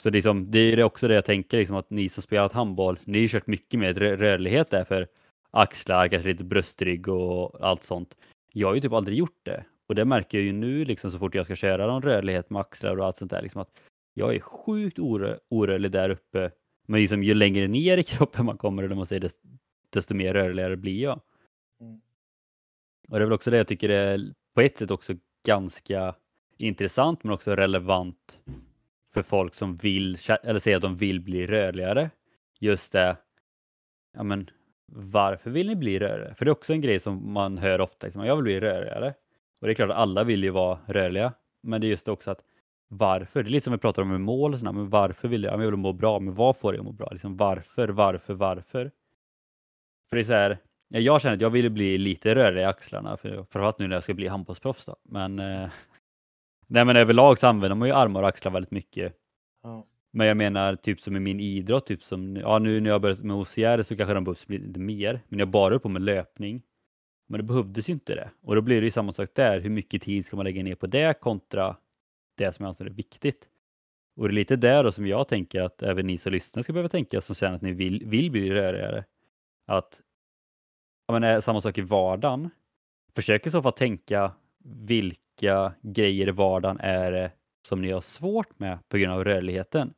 [0.02, 2.52] Så det är, liksom, det är också det jag tänker, liksom, att ni som spelat
[2.52, 5.08] handboll, ni har kört mycket mer rö- rörlighet där för
[5.50, 8.16] axlar, kanske lite bröstrygg och allt sånt.
[8.52, 9.64] Jag har ju typ aldrig gjort det.
[9.86, 12.60] Och det märker jag ju nu liksom, så fort jag ska köra någon rörlighet med
[12.60, 13.42] axlar och allt sånt där.
[13.42, 13.80] Liksom, att
[14.14, 16.50] jag är sjukt orö- orörlig där uppe.
[16.86, 19.48] Men liksom, ju längre ner i kroppen man kommer, eller man säger, desto,
[19.90, 21.20] desto mer rörligare blir jag.
[21.80, 22.00] Mm.
[23.08, 25.14] Och det är väl också det jag tycker är på ett sätt också
[25.46, 26.14] ganska
[26.58, 28.40] intressant men också relevant
[29.14, 32.10] för folk som vill, eller säger att de vill bli rörligare.
[32.60, 33.16] Just det,
[34.16, 34.50] ja men
[34.86, 36.34] varför vill ni bli rörligare?
[36.34, 39.14] För det är också en grej som man hör ofta, liksom, jag vill bli rörligare.
[39.60, 42.30] Och det är klart att alla vill ju vara rörliga, men det är just också
[42.30, 42.44] att
[42.88, 43.42] varför?
[43.42, 45.52] Det är lite som vi pratar om med mål och sådär, men varför vill jag?
[45.52, 47.08] Jag vill må bra, men vad får jag att må bra?
[47.12, 48.90] Liksom varför, varför, varför?
[50.10, 52.64] För det är så här, ja, jag känner att jag vill bli lite rörlig i
[52.64, 54.96] axlarna, för, framförallt nu när jag ska bli handbollsproffs då.
[55.02, 55.68] Men, eh,
[56.66, 59.12] nej, men överlag så använder man ju armar och axlar väldigt mycket.
[59.62, 59.86] Ja.
[60.12, 63.22] Men jag menar typ som i min idrott, typ som, ja nu när jag börjat
[63.22, 65.20] med OCR så kanske de behövs lite mer.
[65.28, 66.62] Men jag bara på med löpning.
[67.28, 68.30] Men det behövdes ju inte det.
[68.42, 69.60] Och då blir det ju samma sak där.
[69.60, 71.76] Hur mycket tid ska man lägga ner på det kontra
[72.34, 73.48] det som jag anser är viktigt?
[74.16, 76.72] Och det är lite där då som jag tänker att även ni som lyssnar ska
[76.72, 79.04] behöva tänka som känner att ni vill, vill bli rörigare.
[79.66, 80.02] Att
[81.06, 82.50] ja, men är samma sak i vardagen.
[83.14, 84.32] Försök i så fall tänka
[84.64, 87.32] vilka grejer i vardagen är det
[87.68, 89.94] som ni har svårt med på grund av rörligheten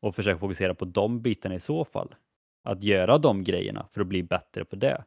[0.00, 2.14] och försök fokusera på de bitarna i så fall.
[2.62, 5.04] Att göra de grejerna för att bli bättre på det.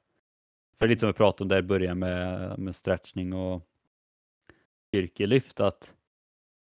[0.78, 3.68] För det är lite som vi pratade om där i början med, med stretchning och
[4.88, 5.94] styrkelyft att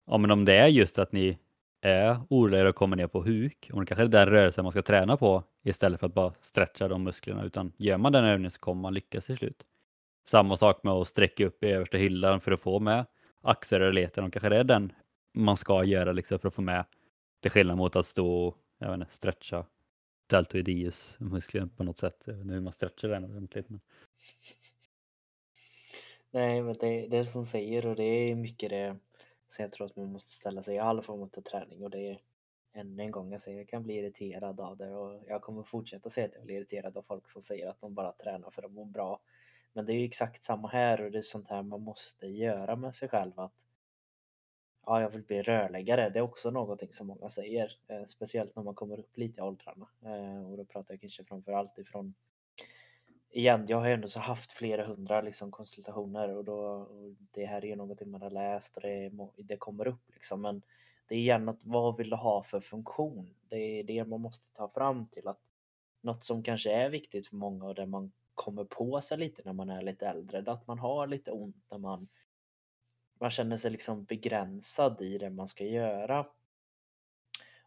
[0.05, 1.37] ja, men om det är just att ni
[1.81, 4.81] är oroliga och kommer ner på huk, om det kanske är den rörelsen man ska
[4.81, 8.59] träna på istället för att bara stretcha de musklerna, utan gör man den övningen så
[8.59, 9.65] kommer man lyckas till slut.
[10.27, 13.05] Samma sak med att sträcka upp i översta hyllan för att få med
[13.41, 14.91] axelrörligheten, om kanske det är den
[15.33, 16.85] man ska göra liksom för att få med
[17.41, 19.65] till skillnad mot att stå och jag vet inte, stretcha
[20.29, 22.23] deltoideus musklerna på något sätt.
[22.25, 23.69] Jag vet inte hur man stretchar den ordentligt.
[23.69, 23.79] Men...
[26.31, 28.97] Nej, men det, det är som säger och det är mycket det
[29.53, 32.09] så jag tror att man måste ställa sig i all form av träning och det
[32.09, 32.21] är
[32.73, 36.09] än en gång jag säger jag kan bli irriterad av det och jag kommer fortsätta
[36.09, 38.71] säga att jag blir irriterad av folk som säger att de bara tränar för att
[38.71, 39.21] må bra.
[39.73, 42.75] Men det är ju exakt samma här och det är sånt här man måste göra
[42.75, 43.65] med sig själv att
[44.85, 46.09] ja, jag vill bli rörläggare.
[46.09, 49.43] Det är också någonting som många säger, eh, speciellt när man kommer upp lite i
[49.43, 49.87] åldrarna.
[50.01, 52.13] Eh, och då pratar jag kanske framförallt ifrån
[53.33, 57.45] igen, jag har ju ändå så haft flera hundra liksom, konsultationer och, då, och det
[57.45, 60.41] här är ju någonting man har läst och det, det kommer upp liksom.
[60.41, 60.61] Men
[61.07, 63.35] det är igen att vad vill du ha för funktion?
[63.49, 65.39] Det är det man måste ta fram till att
[66.01, 69.53] något som kanske är viktigt för många och där man kommer på sig lite när
[69.53, 72.07] man är lite äldre, det är att man har lite ont när man
[73.19, 76.25] man känner sig liksom begränsad i det man ska göra.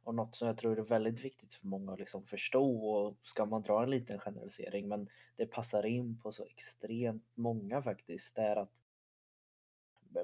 [0.06, 3.46] Och något som jag tror är väldigt viktigt för många att liksom förstå och ska
[3.46, 8.42] man dra en liten generalisering men det passar in på så extremt många faktiskt det
[8.42, 8.70] är att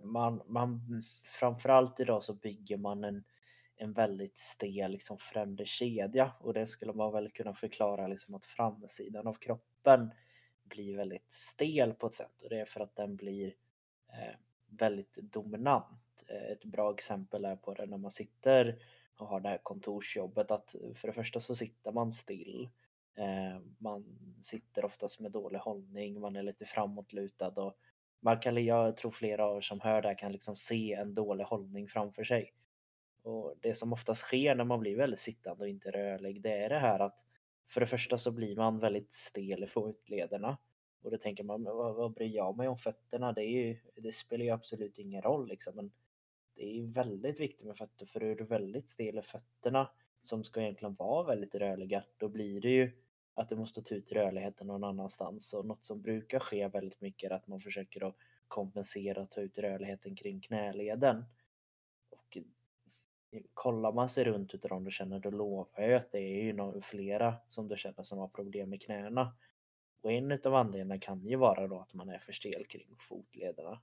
[0.03, 1.03] man, man
[1.41, 3.25] framförallt idag så bygger man en,
[3.77, 8.45] en väldigt stel liksom främre kedja och det skulle man väl kunna förklara liksom att
[8.45, 10.11] framsidan av kroppen
[10.63, 13.55] blir väldigt stel på ett sätt och det är för att den blir
[14.09, 16.25] eh, väldigt dominant.
[16.29, 18.79] Eh, ett bra exempel är på det när man sitter
[19.17, 22.69] och har det här kontorsjobbet att för det första så sitter man still.
[23.17, 24.05] Eh, man
[24.43, 27.77] sitter oftast med dålig hållning, man är lite framåtlutad och
[28.21, 31.15] man kan, jag tror flera av er som hör det här kan liksom se en
[31.15, 32.51] dålig hållning framför sig.
[33.23, 36.69] Och det som oftast sker när man blir väldigt sittande och inte rörlig, det är
[36.69, 37.25] det här att
[37.69, 40.59] för det första så blir man väldigt stel i fotlederna.
[41.03, 43.33] Och då tänker man, vad, vad bryr jag mig om fötterna?
[43.33, 45.77] Det, är ju, det spelar ju absolut ingen roll liksom.
[45.77, 45.93] Men
[46.55, 49.91] det är väldigt viktigt med fötter för är du väldigt stel i fötterna
[50.23, 52.93] som ska egentligen vara väldigt rörliga, då blir det ju
[53.35, 57.31] att du måste ta ut rörligheten någon annanstans och något som brukar ske väldigt mycket
[57.31, 58.17] är att man försöker att
[58.49, 61.25] kompensera och ta ut rörligheten kring knäleden.
[62.11, 62.39] Och
[63.55, 66.81] kollar man sig runt utav dem du känner, då lovar jag att det är ju
[66.81, 69.37] flera som du känner som har problem med knäna.
[70.01, 73.81] Och en utav anledningarna kan ju vara då att man är för stel kring fotlederna.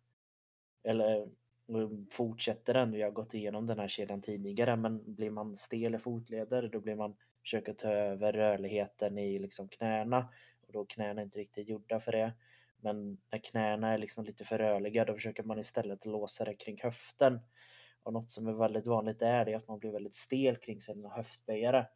[0.83, 1.29] Eller
[1.69, 5.95] Eh, fortsätter den, vi har gått igenom den här kedjan tidigare, men blir man stel
[5.95, 10.29] i fotleder då blir man försöka ta över rörligheten i liksom knäna
[10.67, 12.33] och då knäna inte riktigt gjorda för det.
[12.81, 16.79] Men när knäna är liksom lite för rörliga då försöker man istället låsa det kring
[16.81, 17.39] höften.
[18.03, 21.09] Och något som är väldigt vanligt är det att man blir väldigt stel kring sina
[21.09, 21.87] höftböjare.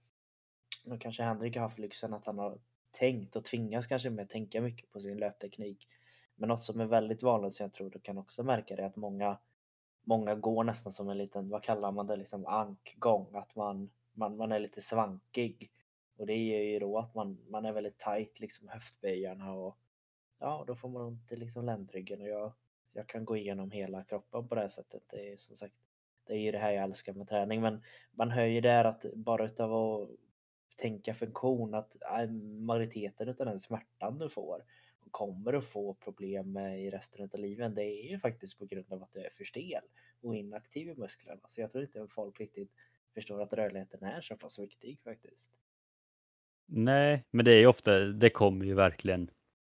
[0.85, 2.59] Då kanske Henrik har haft lyxen att han har
[2.91, 5.87] tänkt och tvingas kanske med att tänka mycket på sin löpteknik.
[6.35, 8.87] Men något som är väldigt vanligt som jag tror du kan också märka det är
[8.87, 9.39] att många,
[10.03, 14.37] många går nästan som en liten, vad kallar man det, liksom ankgång, att man, man,
[14.37, 15.71] man är lite svankig.
[16.17, 19.77] Och det gör ju då att man, man är väldigt tight liksom höftböjarna och
[20.39, 22.51] ja, då får man ont i liksom ländryggen och jag,
[22.93, 25.03] jag kan gå igenom hela kroppen på det här sättet.
[25.07, 25.73] Det är som sagt,
[26.27, 29.05] det är ju det här jag älskar med träning, men man hör ju där att
[29.15, 30.09] bara utav att
[30.75, 34.63] tänka funktion att äh, majoriteten av den smärtan du får
[35.13, 38.85] kommer att få problem med i resten av livet, det är ju faktiskt på grund
[38.89, 39.81] av att du är för stel
[40.21, 41.39] och inaktiv i musklerna.
[41.47, 42.71] Så jag tror inte folk riktigt
[43.13, 45.51] förstår att rörligheten är så pass viktig faktiskt.
[46.65, 49.29] Nej, men det är ju ofta, det kommer ju verkligen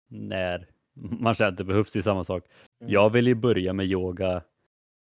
[0.09, 2.45] när man känner att det behövs i samma sak.
[2.81, 2.93] Mm.
[2.93, 4.43] Jag vill ju börja med yoga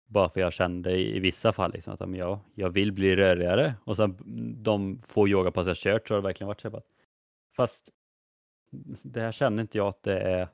[0.06, 3.74] bara för jag kände i, vissa fall liksom att men jag, jag vill bli rörigare
[3.84, 4.16] och sen
[4.62, 6.82] de få yogapass jag kört så har det verkligen varit så
[7.56, 7.90] Fast
[9.02, 10.48] det här känner inte jag att det är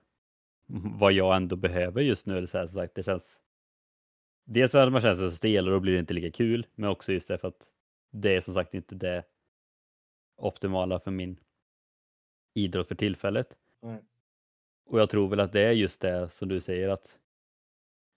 [0.99, 2.39] vad jag ändå behöver just nu.
[2.39, 3.41] Eller så här, så sagt, det känns
[4.45, 6.67] Dels för att man känner sig så stel och då blir det inte lika kul,
[6.75, 7.67] men också just därför att
[8.11, 9.25] det är som sagt inte det
[10.37, 11.37] optimala för min
[12.55, 13.57] idrott för tillfället.
[13.83, 14.03] Mm.
[14.87, 17.19] Och jag tror väl att det är just det som du säger att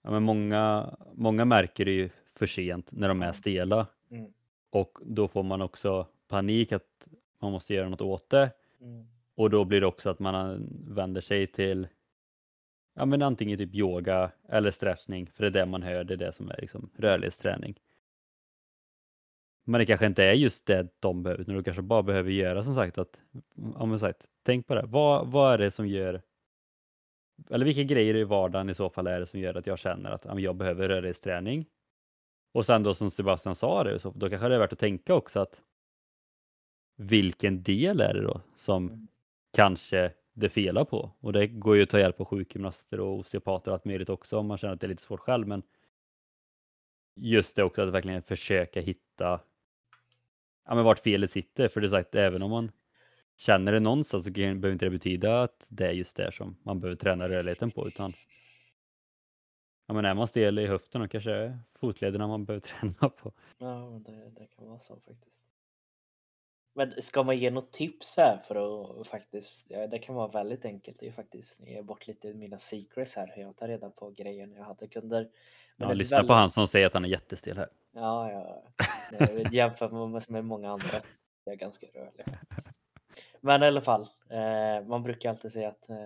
[0.02, 4.32] Ja, men många, många märker det ju för sent när de är stela mm.
[4.70, 7.06] och då får man också panik att
[7.38, 8.50] man måste göra något åt det.
[8.80, 9.06] Mm.
[9.36, 11.88] Och då blir det också att man vänder sig till
[12.94, 16.18] ja, men antingen typ yoga eller stretchning, för det är det man hör, det är
[16.18, 17.80] det som är liksom rörlighetsträning.
[19.66, 22.64] Men det kanske inte är just det de behöver, utan du kanske bara behöver göra
[22.64, 23.20] som sagt att,
[23.74, 26.22] om jag sagt, tänk på det, vad, vad är det som gör
[27.50, 30.10] eller vilka grejer i vardagen i så fall är det som gör att jag känner
[30.10, 31.66] att jag behöver rörlighetsträning?
[32.52, 35.14] Och sen då som Sebastian sa det, så då kanske det är värt att tänka
[35.14, 35.62] också att
[36.96, 38.88] vilken del är det då som.
[38.88, 39.08] Mm
[39.54, 41.10] kanske det felar på?
[41.20, 44.38] Och det går ju att ta hjälp av sjukgymnaster och osteopater och allt möjligt också
[44.38, 45.48] om man känner att det är lite svårt själv.
[45.48, 45.62] Men
[47.16, 49.40] just det också att verkligen försöka hitta
[50.64, 51.68] ja, men vart felet sitter.
[51.68, 52.72] För det är sagt, även om man
[53.36, 56.80] känner det någonstans så behöver inte det betyda att det är just det som man
[56.80, 58.12] behöver träna rörligheten på utan
[59.86, 63.32] ja, men är man stel i höften och kanske är fotlederna man behöver träna på.
[63.58, 65.53] Ja, det, det kan vara så faktiskt.
[66.76, 68.56] Men ska man ge något tips här för
[69.00, 70.98] att faktiskt, ja, det kan vara väldigt enkelt.
[71.00, 73.32] Det är ju faktiskt, ge bort lite mina secrets här.
[73.36, 75.28] Jag tar reda på grejer jag hade kunder.
[75.76, 77.68] Men Ja, lyssna väldigt- på han som säger att han är jättestel här.
[77.92, 78.62] Ja, ja.
[79.20, 82.24] Nej, Jämfört med, med många andra så är jag ganska rörlig.
[83.40, 85.96] Men i alla fall, eh, man brukar alltid säga att eh,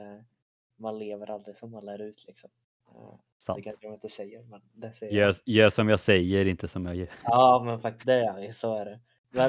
[0.76, 2.50] man lever aldrig som man lär ut liksom.
[2.88, 3.64] Eh, det Sant.
[3.64, 5.26] kanske jag inte säger, men det säger jag.
[5.26, 7.09] Gör, gör som jag säger, inte som jag gör.
[7.24, 9.00] Ja, men faktiskt det är så är det.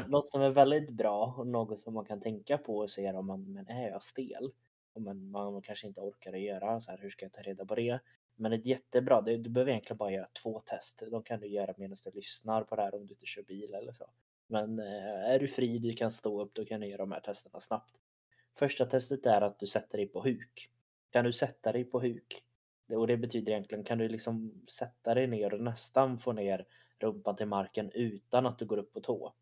[0.07, 3.25] Något som är väldigt bra och något som man kan tänka på och se om
[3.25, 4.51] man men är jag stel?
[4.93, 7.65] Och men man kanske inte orkar att göra så här, hur ska jag ta reda
[7.65, 7.99] på det?
[8.35, 11.03] Men ett jättebra, du, du behöver egentligen bara göra två test.
[11.11, 13.73] De kan du göra medan du lyssnar på det här om du inte kör bil
[13.73, 14.05] eller så.
[14.47, 17.19] Men eh, är du fri, du kan stå upp, då kan du göra de här
[17.19, 17.93] testerna snabbt.
[18.55, 20.69] Första testet är att du sätter dig på huk.
[21.09, 22.43] Kan du sätta dig på huk?
[22.87, 26.65] Det- Och det betyder egentligen, kan du liksom sätta dig ner och nästan få ner
[26.99, 29.33] rumpan till marken utan att du går upp på tå.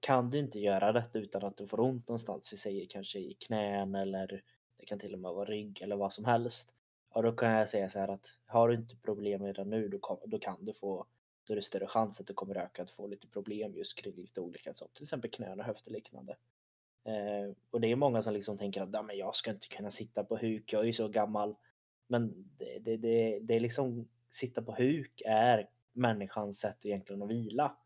[0.00, 3.34] Kan du inte göra detta utan att du får ont någonstans, vi säger kanske i
[3.34, 4.42] knän eller
[4.76, 6.74] det kan till och med vara rygg eller vad som helst.
[7.14, 9.98] Ja, då kan jag säga så här att har du inte problem redan nu, då,
[9.98, 11.06] kom, då kan du få,
[11.44, 14.14] då är det större chans att du kommer öka att få lite problem just kring
[14.14, 16.36] lite olika saker, till exempel knän och höfter liknande.
[17.04, 20.24] Eh, och det är många som liksom tänker att men jag ska inte kunna sitta
[20.24, 21.56] på huk, jag är ju så gammal.
[22.06, 27.30] Men det, det, det, det är liksom, sitta på huk är människans sätt egentligen att
[27.30, 27.76] vila.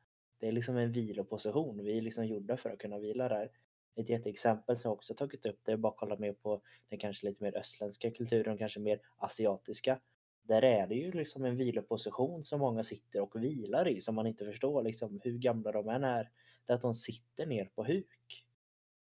[0.44, 1.85] Det är liksom en viloposition.
[1.85, 3.50] Vi är liksom gjorda för att kunna vila där.
[3.94, 6.98] Ett jätteexempel som jag också tagit upp det är bara att kolla mer på den
[6.98, 10.00] kanske lite mer östländska kulturen, kanske mer asiatiska.
[10.42, 14.26] Där är det ju liksom en viloposition som många sitter och vilar i som man
[14.26, 16.30] inte förstår liksom hur gamla de än är.
[16.66, 18.44] Det är att de sitter ner på huk.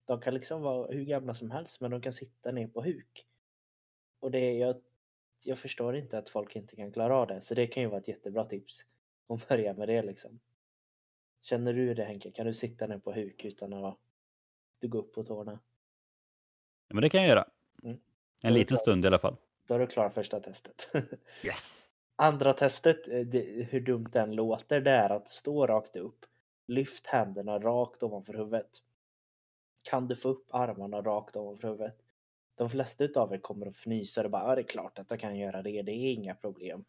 [0.05, 3.27] De kan liksom vara hur gamla som helst men de kan sitta ner på huk.
[4.21, 4.77] Och det är, jag,
[5.45, 8.01] jag förstår inte att folk inte kan klara av det så det kan ju vara
[8.01, 8.85] ett jättebra tips.
[9.27, 10.41] Att börja med det liksom.
[11.43, 12.31] Känner du det Henke?
[12.31, 13.99] Kan du sitta ner på huk utan att
[14.79, 15.59] du går upp på tårna?
[16.89, 17.49] Ja, men det kan jag göra.
[17.83, 17.99] Mm.
[18.43, 18.81] En liten klart.
[18.81, 19.37] stund i alla fall.
[19.67, 20.89] Då har du klarat första testet.
[21.43, 21.85] Yes!
[22.17, 26.27] Andra testet, eh, det, hur dumt den låter, det är att stå rakt upp.
[26.67, 28.71] Lyft händerna rakt ovanför huvudet.
[29.83, 31.99] Kan du få upp armarna rakt ovanför huvudet?
[32.55, 35.21] De flesta utav er kommer att fnysa och bara, ja det är klart att jag
[35.21, 36.85] kan göra det, det är inga problem.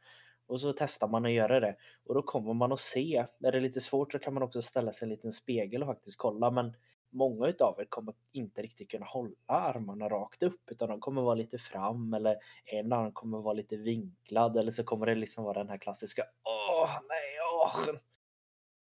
[0.49, 3.59] Och så testar man att göra det och då kommer man att se, är det
[3.59, 6.51] lite svårt så kan man också ställa sig i en liten spegel och faktiskt kolla
[6.51, 6.73] men
[7.09, 11.35] många utav er kommer inte riktigt kunna hålla armarna rakt upp utan de kommer vara
[11.35, 15.59] lite fram eller en arm kommer vara lite vinklad eller så kommer det liksom vara
[15.59, 17.95] den här klassiska åh nej åh.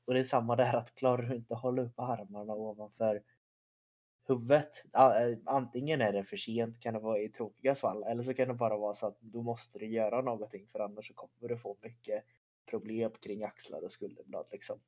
[0.07, 3.21] Och det är samma där att klarar du inte att hålla upp armarna ovanför
[4.27, 4.85] huvudet.
[4.93, 8.47] Eh, antingen är det för sent kan det vara i tråkiga fall eller så kan
[8.47, 11.57] det bara vara så att då måste du göra någonting för annars så kommer du
[11.57, 12.23] få mycket
[12.69, 14.79] problem kring axlar och skulderblad liksom.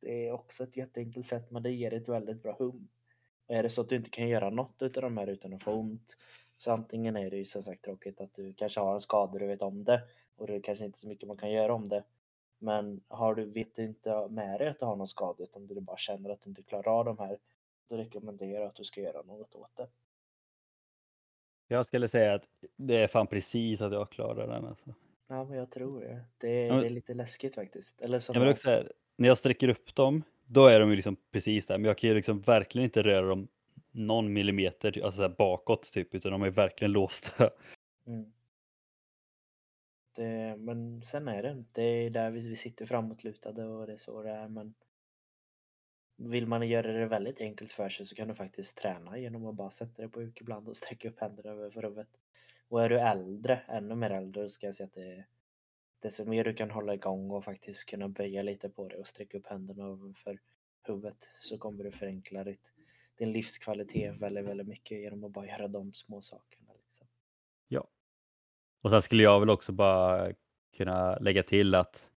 [0.00, 2.88] Det är också ett jätteenkelt sätt men det ger ett väldigt bra hum.
[3.46, 5.62] Och är det så att du inte kan göra något utav de här utan att
[5.62, 6.16] få ont
[6.56, 9.46] så antingen är det ju som sagt tråkigt att du kanske har en skada du
[9.46, 10.02] vet om det
[10.36, 12.04] och det är kanske inte så mycket man kan göra om det.
[12.58, 15.80] Men har du, vet du inte med dig att du har någon skada utan du
[15.80, 17.38] bara känner att du inte klarar av de här
[17.88, 19.88] då rekommenderar jag att du ska göra något åt det.
[21.68, 22.44] Jag skulle säga att
[22.76, 24.64] det är fan precis att jag klarar den.
[24.64, 24.94] Alltså.
[25.26, 26.24] Ja men jag tror det.
[26.38, 28.00] Det, Ja, men- det är lite läskigt faktiskt.
[28.00, 28.84] Eller som Jag vill också säga,
[29.16, 31.78] när jag sträcker upp dem, då är de ju liksom precis där.
[31.78, 33.48] Men jag kan ju liksom verkligen inte röra dem
[33.90, 37.50] någon millimeter alltså så här bakåt typ, utan de är verkligen låsta.
[38.06, 38.32] Mm.
[40.14, 43.96] Det, men sen är det, det är där vi, vi sitter framåtlutade och det är
[43.96, 44.48] så det är.
[44.48, 44.74] Men
[46.18, 49.54] vill man göra det väldigt enkelt för sig så kan du faktiskt träna genom att
[49.54, 52.08] bara sätta dig på huk ibland och sträcka upp händerna över huvudet.
[52.68, 55.26] Och är du äldre, ännu mer äldre, så ska jag säga att det är
[56.02, 59.38] desto mer du kan hålla igång och faktiskt kunna böja lite på det och sträcka
[59.38, 60.38] upp händerna över
[60.82, 62.72] huvudet så kommer du förenkla ditt,
[63.18, 66.72] din livskvalitet väldigt, väldigt mycket genom att bara göra de små sakerna.
[66.82, 67.06] Liksom.
[68.80, 70.32] Och sen skulle jag väl också bara
[70.76, 72.08] kunna lägga till att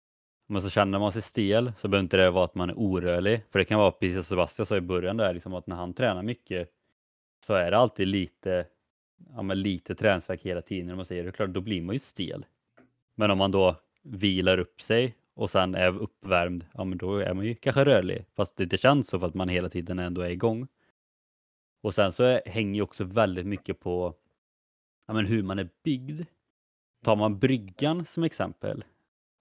[0.50, 3.42] men så känner man sig stel så behöver inte det vara att man är orörlig.
[3.50, 5.94] För det kan vara precis som Sebastian sa i början där, liksom att när han
[5.94, 6.68] tränar mycket
[7.46, 8.66] så är det alltid lite,
[9.34, 10.86] ja, men lite träningsvärk hela tiden.
[10.86, 12.46] När man säger det, klart, då blir man ju stel.
[13.14, 17.34] Men om man då vilar upp sig och sen är uppvärmd, ja men då är
[17.34, 18.24] man ju kanske rörlig.
[18.36, 20.68] Fast det inte känns så för att man hela tiden ändå är igång.
[21.82, 24.14] Och sen så är- hänger ju också väldigt mycket på
[25.06, 26.22] ja, men hur man är byggd.
[27.04, 28.84] Tar man bryggan som exempel,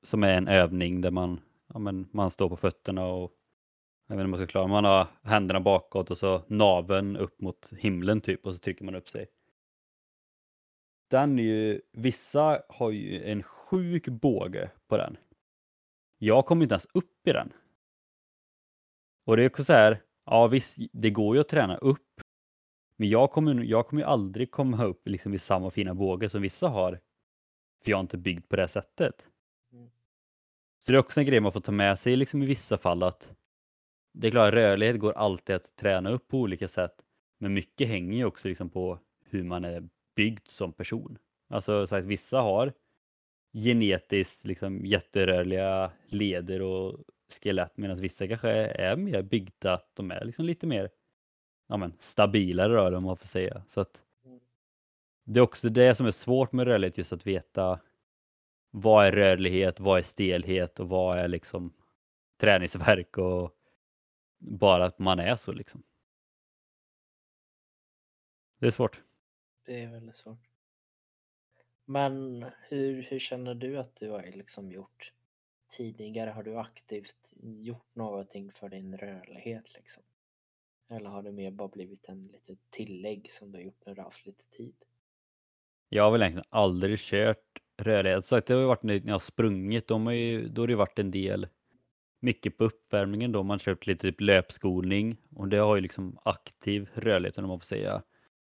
[0.03, 1.39] som är en övning där man,
[1.73, 3.31] ja, men man står på fötterna och
[4.07, 7.41] Jag vet inte om man ska klara Man har händerna bakåt och så naven upp
[7.41, 9.27] mot himlen typ och så trycker man upp sig.
[11.09, 15.17] Den är ju, vissa har ju en sjuk båge på den.
[16.17, 17.53] Jag kommer inte ens upp i den.
[19.25, 22.21] Och det är också så här, ja visst, det går ju att träna upp.
[22.97, 26.41] Men jag kommer, jag kommer ju aldrig komma upp liksom i samma fina båge som
[26.41, 26.99] vissa har.
[27.83, 29.28] För jag är inte byggd på det sättet.
[30.79, 33.03] Så det är också en grej man får ta med sig liksom i vissa fall
[33.03, 33.33] att
[34.13, 37.05] det är klart, rörlighet går alltid att träna upp på olika sätt.
[37.39, 41.17] Men mycket hänger ju också liksom på hur man är byggd som person.
[41.49, 42.73] Alltså så att vissa har
[43.53, 46.99] genetiskt liksom jätterörliga leder och
[47.41, 50.89] skelett medan vissa kanske är mer byggda att de är liksom lite mer
[51.67, 53.63] ja, men, stabilare rör om man får säga.
[53.67, 54.39] Så att Mm.
[55.25, 57.79] det är också det som är svårt med rörlighet, just att veta
[58.71, 61.73] vad är rörlighet, vad är stelhet och vad är liksom
[62.37, 63.55] träningsverk och
[64.37, 65.83] bara att man är så liksom.
[68.59, 69.01] Det är svårt.
[69.65, 70.49] Det är väldigt svårt.
[71.85, 75.13] Men hur, hur känner du att du har liksom gjort
[75.69, 76.29] tidigare?
[76.29, 80.03] Har du aktivt gjort någonting för din rörlighet liksom?
[80.87, 84.01] Eller har det mer bara blivit en litet tillägg som du har gjort när du
[84.01, 84.75] har haft lite tid?
[85.89, 87.48] Jag har väl egentligen aldrig kört
[87.81, 88.25] rörlighet.
[88.25, 90.71] Så det har ju varit när jag har sprungit, de har ju, då har det
[90.71, 91.47] ju varit en del
[92.19, 93.43] mycket på uppvärmningen då.
[93.43, 97.65] Man köpt lite typ löpskolning och det har ju liksom aktiv rörlighet om man får
[97.65, 98.01] säga.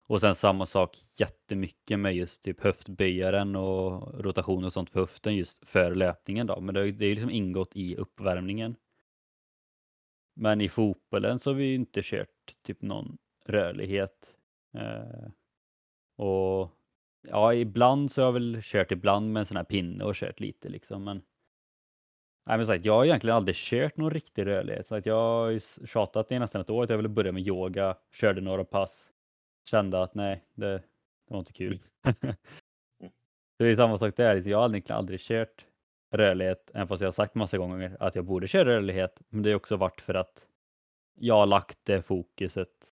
[0.08, 5.36] Och sen samma sak jättemycket med just typ höftböjaren och rotation och sånt för höften
[5.36, 6.62] just för löpningen då.
[6.62, 8.76] Men det, det är ju liksom ingått i uppvärmningen.
[10.36, 14.34] Men i fotbollen så har vi ju inte kört typ någon rörlighet.
[14.74, 15.30] Eh,
[16.26, 16.70] och
[17.28, 20.40] ja, ibland så har jag väl kört ibland med en sån här pinne och kört
[20.40, 21.04] lite liksom.
[21.04, 21.22] Men,
[22.46, 24.88] nej, men sagt, jag har egentligen aldrig kört någon riktig rörlighet.
[24.88, 27.48] Så att jag har ju tjatat i nästan ett år att jag ville börja med
[27.48, 29.10] yoga, körde några pass.
[29.70, 30.72] Kände att nej, det,
[31.28, 31.80] det var inte kul.
[33.58, 35.66] det är samma sak där, liksom, jag har egentligen aldrig kört
[36.12, 39.22] rörlighet, även fast jag har sagt massa gånger att jag borde köra rörlighet.
[39.30, 40.48] Men det har också varit för att
[41.16, 42.94] jag har lagt det fokuset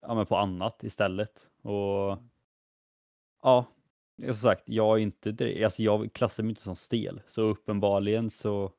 [0.00, 1.48] ja, men på annat istället.
[1.62, 2.18] Och
[3.42, 3.66] ja,
[4.24, 8.30] som sagt, jag är inte direkt- alltså jag klassar mig inte som stel, så uppenbarligen
[8.30, 8.72] så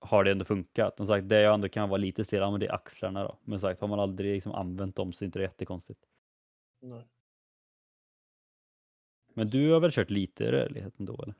[0.00, 0.96] har det ändå funkat.
[0.96, 3.38] Som sagt, det jag ändå kan vara lite stel, ja, men det är axlarna då.
[3.44, 6.00] Men som sagt, har man aldrig liksom använt dem så är inte det jättekonstigt.
[6.80, 7.08] Nej.
[9.34, 11.34] Men du har väl kört lite rörlighet ändå eller?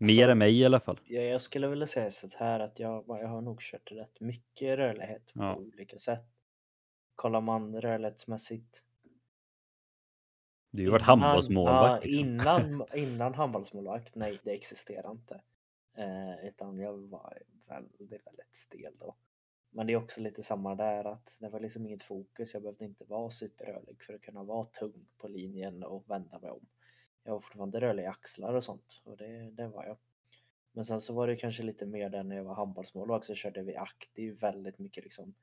[0.00, 1.00] Mer Alltså, än mig i alla fall.
[1.04, 4.78] Ja, jag skulle vilja säga så här att jag, jag har nog kört rätt mycket
[4.78, 5.56] rörlighet på Ja.
[5.56, 6.24] olika sätt.
[7.14, 8.84] Kollar man rörlighetsmässigt
[10.70, 12.04] Du har ju varit Innan- handbollsmålvakt.
[12.04, 12.28] Ja, liksom.
[12.28, 15.40] innan, innan handbollsmålvakt, nej det existerar inte.
[15.96, 17.38] Eh, utan jag var
[17.68, 19.14] väldigt, väldigt stel då.
[19.70, 22.54] Men det är också lite samma där att det var liksom inget fokus.
[22.54, 26.50] Jag behövde inte vara superrörlig för att kunna vara tung på linjen och vända mig
[26.50, 26.66] om.
[27.24, 29.96] Jag var fortfarande rörlig i axlar och sånt och det, det var jag.
[30.72, 33.62] Men sen så var det kanske lite mer där när jag var handbollsmålvakt så körde
[33.62, 35.34] vi aktiv väldigt mycket liksom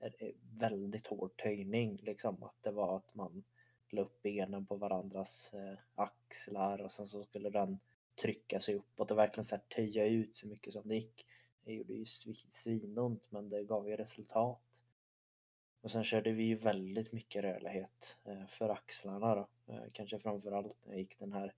[0.00, 2.42] eh, väldigt hård töjning liksom.
[2.42, 3.44] Att det var att man
[3.94, 7.78] la upp benen på varandras eh, axlar och sen så skulle den
[8.22, 11.26] trycka sig uppåt och verkligen så här töja ut så mycket som det gick.
[11.64, 12.04] Det gjorde ju
[12.50, 14.82] svinont men det gav ju resultat.
[15.80, 19.48] Och sen körde vi ju väldigt mycket rörlighet eh, för axlarna då.
[19.72, 21.54] Eh, kanske framförallt när jag gick den här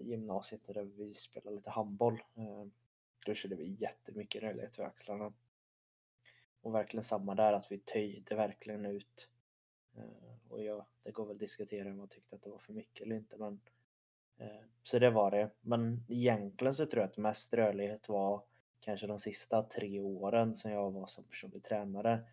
[0.00, 2.22] gymnasiet där vi spelade lite handboll.
[3.26, 5.32] Då körde vi jättemycket rörlighet för axlarna.
[6.60, 9.28] Och verkligen samma där att vi töjde verkligen ut.
[10.50, 13.06] Och jag, det går väl att diskutera om man tyckte att det var för mycket
[13.06, 13.60] eller inte men
[14.38, 15.50] eh, så det var det.
[15.60, 18.42] Men egentligen så tror jag att mest rörlighet var
[18.80, 22.24] kanske de sista tre åren som jag var som personlig tränare.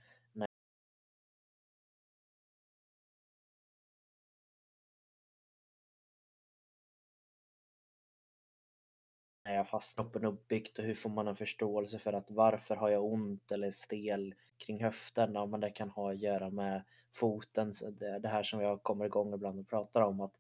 [9.48, 12.90] när jag fastnar på uppbyggt och hur får man en förståelse för att varför har
[12.90, 15.34] jag ont eller stel kring höften?
[15.34, 17.74] Ja, men det kan ha att göra med foten,
[18.22, 20.34] det, här som jag kommer igång ibland och pratar om att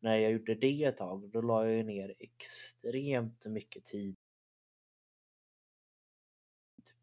[0.00, 4.16] när jag gjorde det ett tag, då la jag ner extremt mycket tid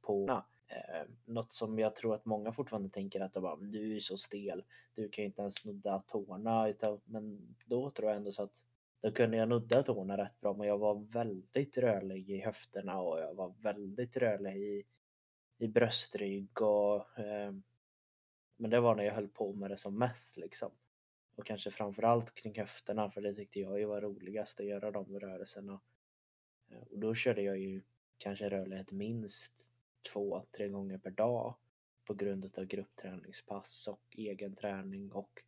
[0.02, 4.18] på eh, något som jag tror att många fortfarande tänker att bara, du är så
[4.18, 4.64] stel,
[4.96, 8.64] du kan ju inte ens nudda tårna, utan, men då tror jag ändå så att
[9.02, 13.20] då kunde jag nudda tårna rätt bra, men jag var väldigt rörlig i höfterna och
[13.20, 14.84] jag var väldigt rörlig i,
[15.58, 17.54] i bröstrygg och eh,
[18.58, 20.72] men det var när jag höll på med det som mest liksom.
[21.36, 25.20] Och kanske framförallt kring höfterna för det tyckte jag ju var roligast att göra de
[25.20, 25.80] rörelserna.
[26.72, 27.82] Eh, och då körde jag ju
[28.18, 29.70] kanske rörlighet minst
[30.12, 31.56] två, tre gånger per dag
[32.06, 35.44] på grund av gruppträningspass och egen träning och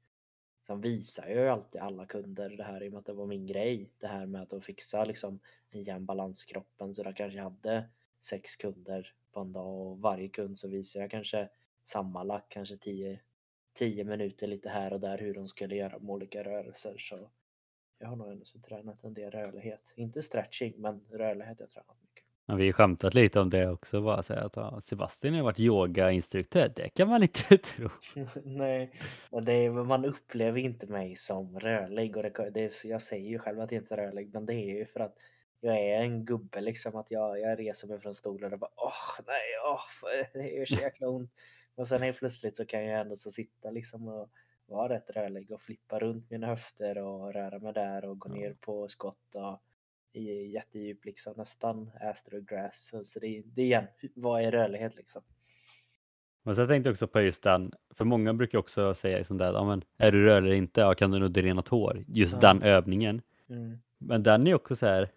[0.67, 3.25] sen visar jag ju alltid alla kunder det här i och med att det var
[3.25, 3.91] min grej.
[3.97, 5.39] Det här med att fixa liksom
[5.69, 7.89] en jämn balans i kroppen så där kanske jag hade
[8.19, 11.49] sex kunder på en dag och varje kund så visar jag kanske
[11.89, 13.19] sammanlagt kanske 10
[13.73, 17.29] 10 minuter lite här och där hur de skulle göra med olika rörelser så
[17.99, 19.93] jag har nog ändå tränat en del rörlighet.
[19.95, 22.25] Inte stretching men rörlighet har jag tränat mycket.
[22.45, 25.59] Ja, vi har skämtat lite om det också, bara säga att ja, Sebastian har varit
[25.59, 27.89] yogainstruktör, det kan man inte tro.
[28.43, 28.91] Nej,
[29.31, 33.29] men det är, man upplever inte mig som rörlig och det, det är, jag säger
[33.29, 35.15] ju själv att jag inte är rörlig men det är ju för att
[35.61, 39.25] jag är en gubbe liksom att jag, jag reser mig från stolen och bara åh
[39.27, 39.81] nej, åh,
[40.33, 41.31] det gör så jäkla ont.
[41.79, 44.29] Och sen helt plötsligt så kan jag ändå så sitta liksom och
[44.65, 48.53] vara rätt rörlig och flippa runt mina höfter och röra mig där och gå ner
[48.53, 49.61] på skott och
[50.13, 52.93] i jättedjup liksom nästan astrograss.
[53.03, 55.21] Så det, det är igen, vad är rörlighet liksom?
[56.43, 59.63] Men jag tänkte också på just den, för många brukar också säga liksom där, ja,
[59.63, 62.03] men är du rörlig eller inte, ja, kan du nog drena hår?
[62.07, 62.39] Just ja.
[62.39, 63.21] den övningen.
[63.49, 63.79] Mm.
[63.97, 65.11] Men den är också så här,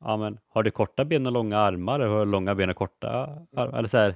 [0.00, 2.76] ja men har du korta ben och långa armar eller har du långa ben och
[2.76, 3.08] korta
[3.52, 3.78] armar?
[3.78, 4.14] Eller så här,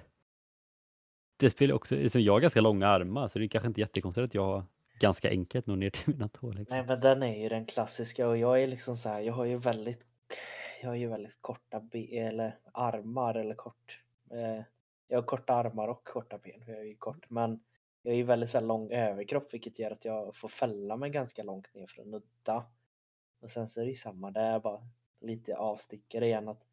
[1.36, 4.24] det spelar också, liksom jag har ganska långa armar så det är kanske inte jättekonstigt
[4.24, 4.64] att jag har
[5.00, 6.52] ganska enkelt nå ner till mina tår.
[6.52, 6.76] Liksom.
[6.76, 9.44] Nej men den är ju den klassiska och jag är liksom så här, jag har
[9.44, 10.06] ju väldigt
[10.82, 14.00] jag har ju väldigt korta ben eller armar eller kort.
[14.30, 14.62] Eh,
[15.08, 17.60] jag har korta armar och korta ben, jag är ju kort men
[18.02, 21.42] jag är ju väldigt så lång överkropp vilket gör att jag får fälla mig ganska
[21.42, 22.66] långt ner för att nudda.
[23.40, 24.80] Och sen så är det ju samma där, bara
[25.20, 26.64] lite avstickare igen att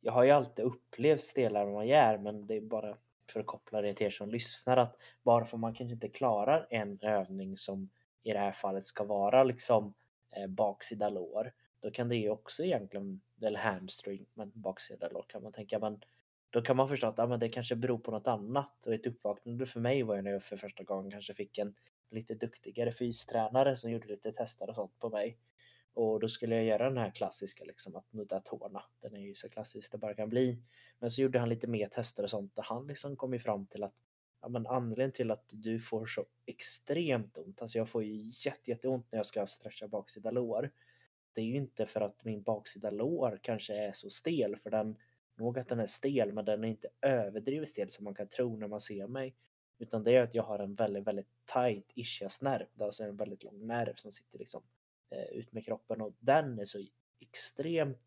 [0.00, 2.96] jag har ju alltid upplevt stelare än men det är bara
[3.32, 6.66] för att koppla det till er som lyssnar att bara för man kanske inte klarar
[6.70, 7.90] en övning som
[8.22, 9.94] i det här fallet ska vara liksom
[10.36, 15.42] eh, baksida lår, då kan det ju också egentligen, eller hamstring, men baksida lår kan
[15.42, 16.00] man tänka, men
[16.50, 18.86] då kan man förstå att ah, men det kanske beror på något annat.
[18.86, 21.74] Och ett uppvaknande för mig var ju när jag för första gången kanske fick en
[22.10, 25.38] lite duktigare fystränare som gjorde lite tester och sånt på mig
[25.94, 28.82] och då skulle jag göra den här klassiska liksom att nudda tårna.
[29.00, 30.62] Den är ju så klassisk det bara kan bli.
[30.98, 33.66] Men så gjorde han lite mer tester och sånt och han liksom kom ju fram
[33.66, 33.94] till att
[34.44, 38.70] ja, men anledningen till att du får så extremt ont, alltså jag får ju jätte,
[38.70, 40.70] jätteont när jag ska stretcha baksida lår.
[41.32, 44.96] Det är ju inte för att min baksida lår kanske är så stel, för den,
[45.34, 48.56] nog att den är stel, men den är inte överdrivet stel som man kan tro
[48.56, 49.34] när man ser mig.
[49.78, 53.66] Utan det är att jag har en väldigt, väldigt tight ischiasnerv, alltså en väldigt lång
[53.66, 54.62] nerv som sitter liksom
[55.14, 56.78] Eh, ut med kroppen och den är så
[57.20, 57.98] extremt,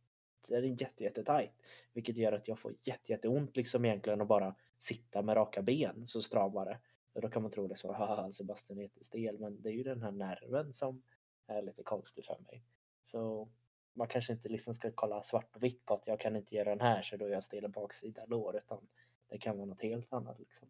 [0.47, 1.49] den är jätte, jätte
[1.93, 6.07] Vilket gör att jag får jätte, jätteont liksom egentligen att bara sitta med raka ben
[6.07, 6.79] så stramare.
[7.13, 9.83] Och då kan man tro det så, haha Sebastian är jättestel, men det är ju
[9.83, 11.03] den här nerven som
[11.47, 12.63] är lite konstig för mig.
[13.03, 13.49] Så
[13.93, 16.69] man kanske inte liksom ska kolla svart och vitt på att jag kan inte göra
[16.69, 18.87] den här så då är jag stel baksida lår utan
[19.27, 20.67] det kan vara något helt annat liksom.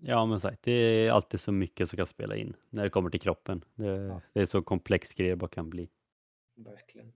[0.00, 3.10] Ja, men sagt, det är alltid så mycket som kan spela in när det kommer
[3.10, 3.64] till kroppen.
[3.74, 4.20] Det, ja.
[4.32, 5.88] det är så komplex grej det bara kan bli.
[6.56, 7.12] Verkligen.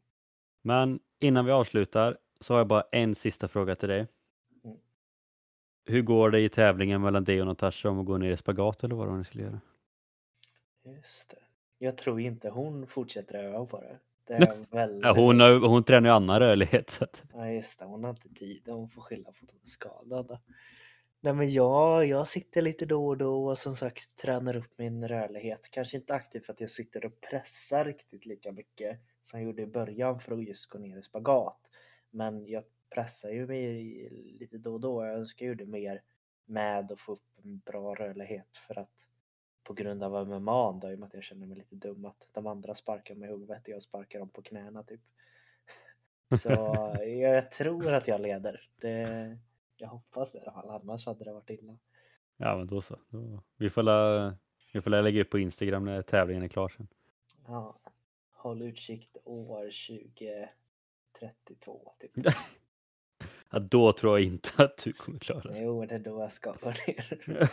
[0.63, 4.07] Men innan vi avslutar så har jag bara en sista fråga till dig.
[4.65, 4.77] Mm.
[5.85, 8.85] Hur går det i tävlingen mellan dig och Natasha om att gå ner i spagat
[8.85, 9.61] eller vad hon skulle göra?
[10.85, 11.37] Just det.
[11.79, 13.99] Jag tror inte hon fortsätter öva på det.
[14.27, 15.05] det är väldigt...
[15.05, 16.91] ja, hon, har, hon tränar ju annan rörlighet.
[16.91, 17.23] Så att...
[17.33, 18.63] Ja just det, hon har inte tid.
[18.67, 20.39] Hon får skylla på att hon är skadad.
[21.25, 25.09] Nej men jag, jag sitter lite då och då och som sagt tränar upp min
[25.09, 25.69] rörlighet.
[25.71, 29.63] Kanske inte aktivt för att jag sitter och pressar riktigt lika mycket som jag gjorde
[29.63, 31.59] i början för att just gå ner i spagat.
[32.11, 32.65] Men jag
[32.95, 33.83] pressar ju mig
[34.41, 35.05] lite då och då.
[35.05, 36.03] Jag önskar ju det mer
[36.45, 39.09] med att få upp en bra rörlighet för att
[39.65, 42.29] på grund av MMA då, i och med att jag känner mig lite dum att
[42.33, 45.01] de andra sparkar mig i huvudet och jag sparkar dem på knäna typ.
[46.43, 46.51] Så
[47.07, 48.69] jag tror att jag leder.
[48.81, 49.39] Det,
[49.83, 51.79] jag hoppas det i alla fall, annars hade det varit illa.
[52.37, 52.99] Ja, men då så.
[53.09, 54.35] Då, vi, får la,
[54.73, 56.89] vi får lägga upp på Instagram när tävlingen är klar sen.
[57.47, 57.79] Ja,
[58.31, 59.71] håll utsikt år
[61.13, 62.11] 2032 typ.
[63.51, 65.61] ja, då tror jag inte att du kommer klara det.
[65.61, 67.19] Jo, det är då jag ska gå ner.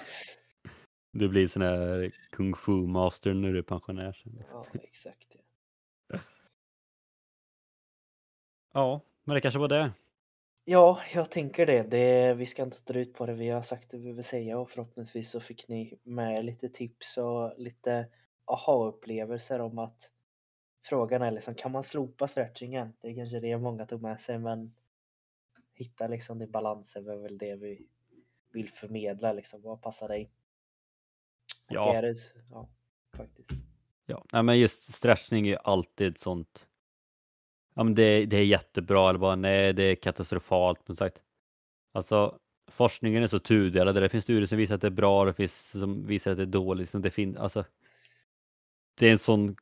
[1.11, 4.43] du blir sån här kung fu master när du är pensionär sen.
[4.51, 5.36] Ja, exakt.
[6.07, 6.19] Ja.
[8.73, 9.91] ja, men det kanske var det.
[10.72, 11.84] Ja, jag tänker det.
[11.84, 12.34] det.
[12.34, 13.34] Vi ska inte dra ut på det.
[13.34, 17.17] Vi har sagt det vi vill säga och förhoppningsvis så fick ni med lite tips
[17.17, 18.07] och lite
[18.45, 20.11] aha-upplevelser om att
[20.86, 22.93] frågan är liksom, kan man slopa stretchingen?
[23.01, 24.76] Det är kanske det många tog med sig, men
[25.74, 27.88] hitta liksom din balans är väl det vi
[28.51, 29.61] vill förmedla liksom.
[29.61, 30.32] Vad passar dig?
[31.67, 32.11] Ja.
[32.51, 32.70] Ja,
[33.17, 33.49] faktiskt.
[34.05, 36.68] Ja, men just stretchning är alltid sånt
[37.80, 40.88] ja, men det, det är jättebra eller bara nej, det är katastrofalt.
[40.88, 41.21] Men sagt,
[41.93, 42.39] alltså
[42.71, 43.95] forskningen är så tudelad.
[43.95, 46.38] Det finns studier som visar att det är bra och det finns som visar att
[46.38, 46.80] det är dåligt.
[46.82, 47.65] Liksom, det, fin- alltså,
[48.99, 49.55] det är en sån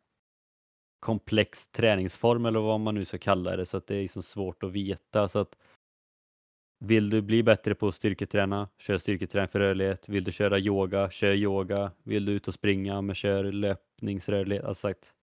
[1.00, 4.64] komplex träningsform eller vad man nu ska kalla det så att det är liksom svårt
[4.64, 5.28] att veta.
[5.30, 5.58] Så att
[6.80, 10.10] vill du bli bättre på att styrketräna, kör styrketräning för rörlighet.
[10.10, 11.92] Vill du köra yoga, kör yoga.
[12.04, 14.66] Vill du ut och springa, men kör löpningsrörlighet.
[14.66, 15.17] Alltså sagt, mm.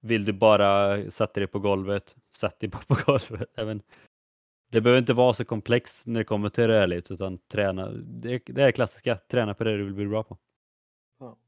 [0.00, 3.48] Vill du bara sätta dig på golvet, sätt dig bara på golvet.
[3.54, 3.82] Även,
[4.70, 7.88] det behöver inte vara så komplext när det kommer till rörlighet utan träna.
[7.90, 10.38] Det, det är klassiska, träna på det du vill bli bra på.
[11.18, 11.38] Ja.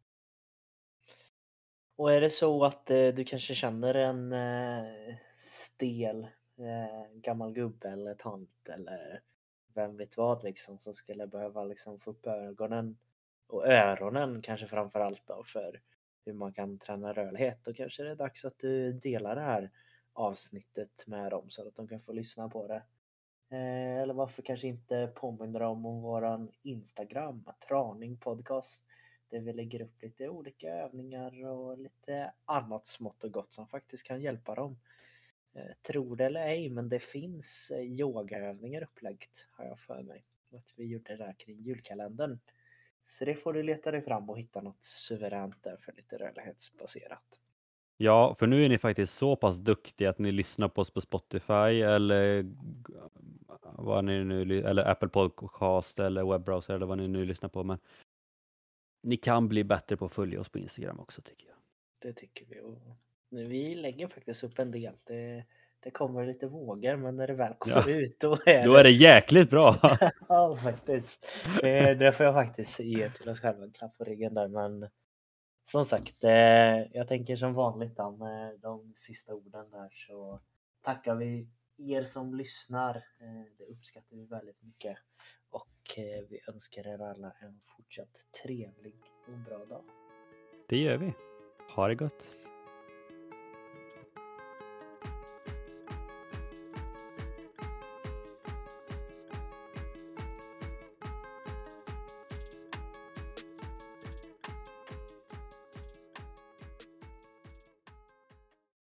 [1.97, 6.27] Och är det så att eh, du kanske känner en eh, stel
[6.59, 9.21] eh, gammal gubbe eller tant eller
[9.75, 12.99] vem vet vad liksom som skulle behöva liksom få upp ögonen
[13.47, 15.81] och öronen kanske framförallt då för
[16.25, 17.59] hur man kan träna rörlighet.
[17.65, 19.71] Då kanske det är dags att du delar det här
[20.13, 22.83] avsnittet med dem så att de kan få lyssna på det.
[23.51, 28.83] Eh, eller varför kanske inte påminner dem om våran Instagram, Traning Podcast,
[29.29, 34.07] där vi lägger upp lite olika övningar och lite annat smått och gott som faktiskt
[34.07, 34.79] kan hjälpa dem.
[35.55, 40.25] Eh, Tror det eller ej, men det finns eh, yogaövningar upplagt har jag för mig.
[40.53, 42.39] Att vi gjorde det där kring julkalendern.
[43.11, 47.41] Så det får du leta dig fram och hitta något suveränt där för lite rörlighetsbaserat.
[47.97, 51.01] Ja, för nu är ni faktiskt så pass duktiga att ni lyssnar på oss på
[51.01, 52.47] Spotify eller
[53.63, 57.65] vad ni nu, eller Apple Podcast eller webbrowser eller vad ni nu lyssnar på.
[57.65, 57.79] Men
[59.03, 61.57] ni kan bli bättre på att följa oss på Instagram också tycker jag.
[61.99, 62.61] Det tycker vi.
[62.61, 62.79] Och
[63.29, 64.95] vi lägger faktiskt upp en del.
[65.05, 65.45] Det,
[65.83, 67.97] det kommer lite vågor men när det väl kommer ja.
[67.97, 69.77] ut då är, då är det jäkligt bra.
[70.29, 71.27] ja faktiskt.
[71.61, 74.89] Det, det får jag faktiskt ge till oss själva en klapp på ryggen där men
[75.65, 80.41] som sagt, eh, jag tänker som vanligt då med de sista orden där så
[80.83, 82.97] tackar vi er som lyssnar.
[82.97, 84.99] Eh, det uppskattar vi väldigt mycket
[85.51, 89.85] och eh, vi önskar er alla en fortsatt trevlig och bra dag.
[90.69, 91.13] Det gör vi.
[91.75, 92.40] Ha det gott.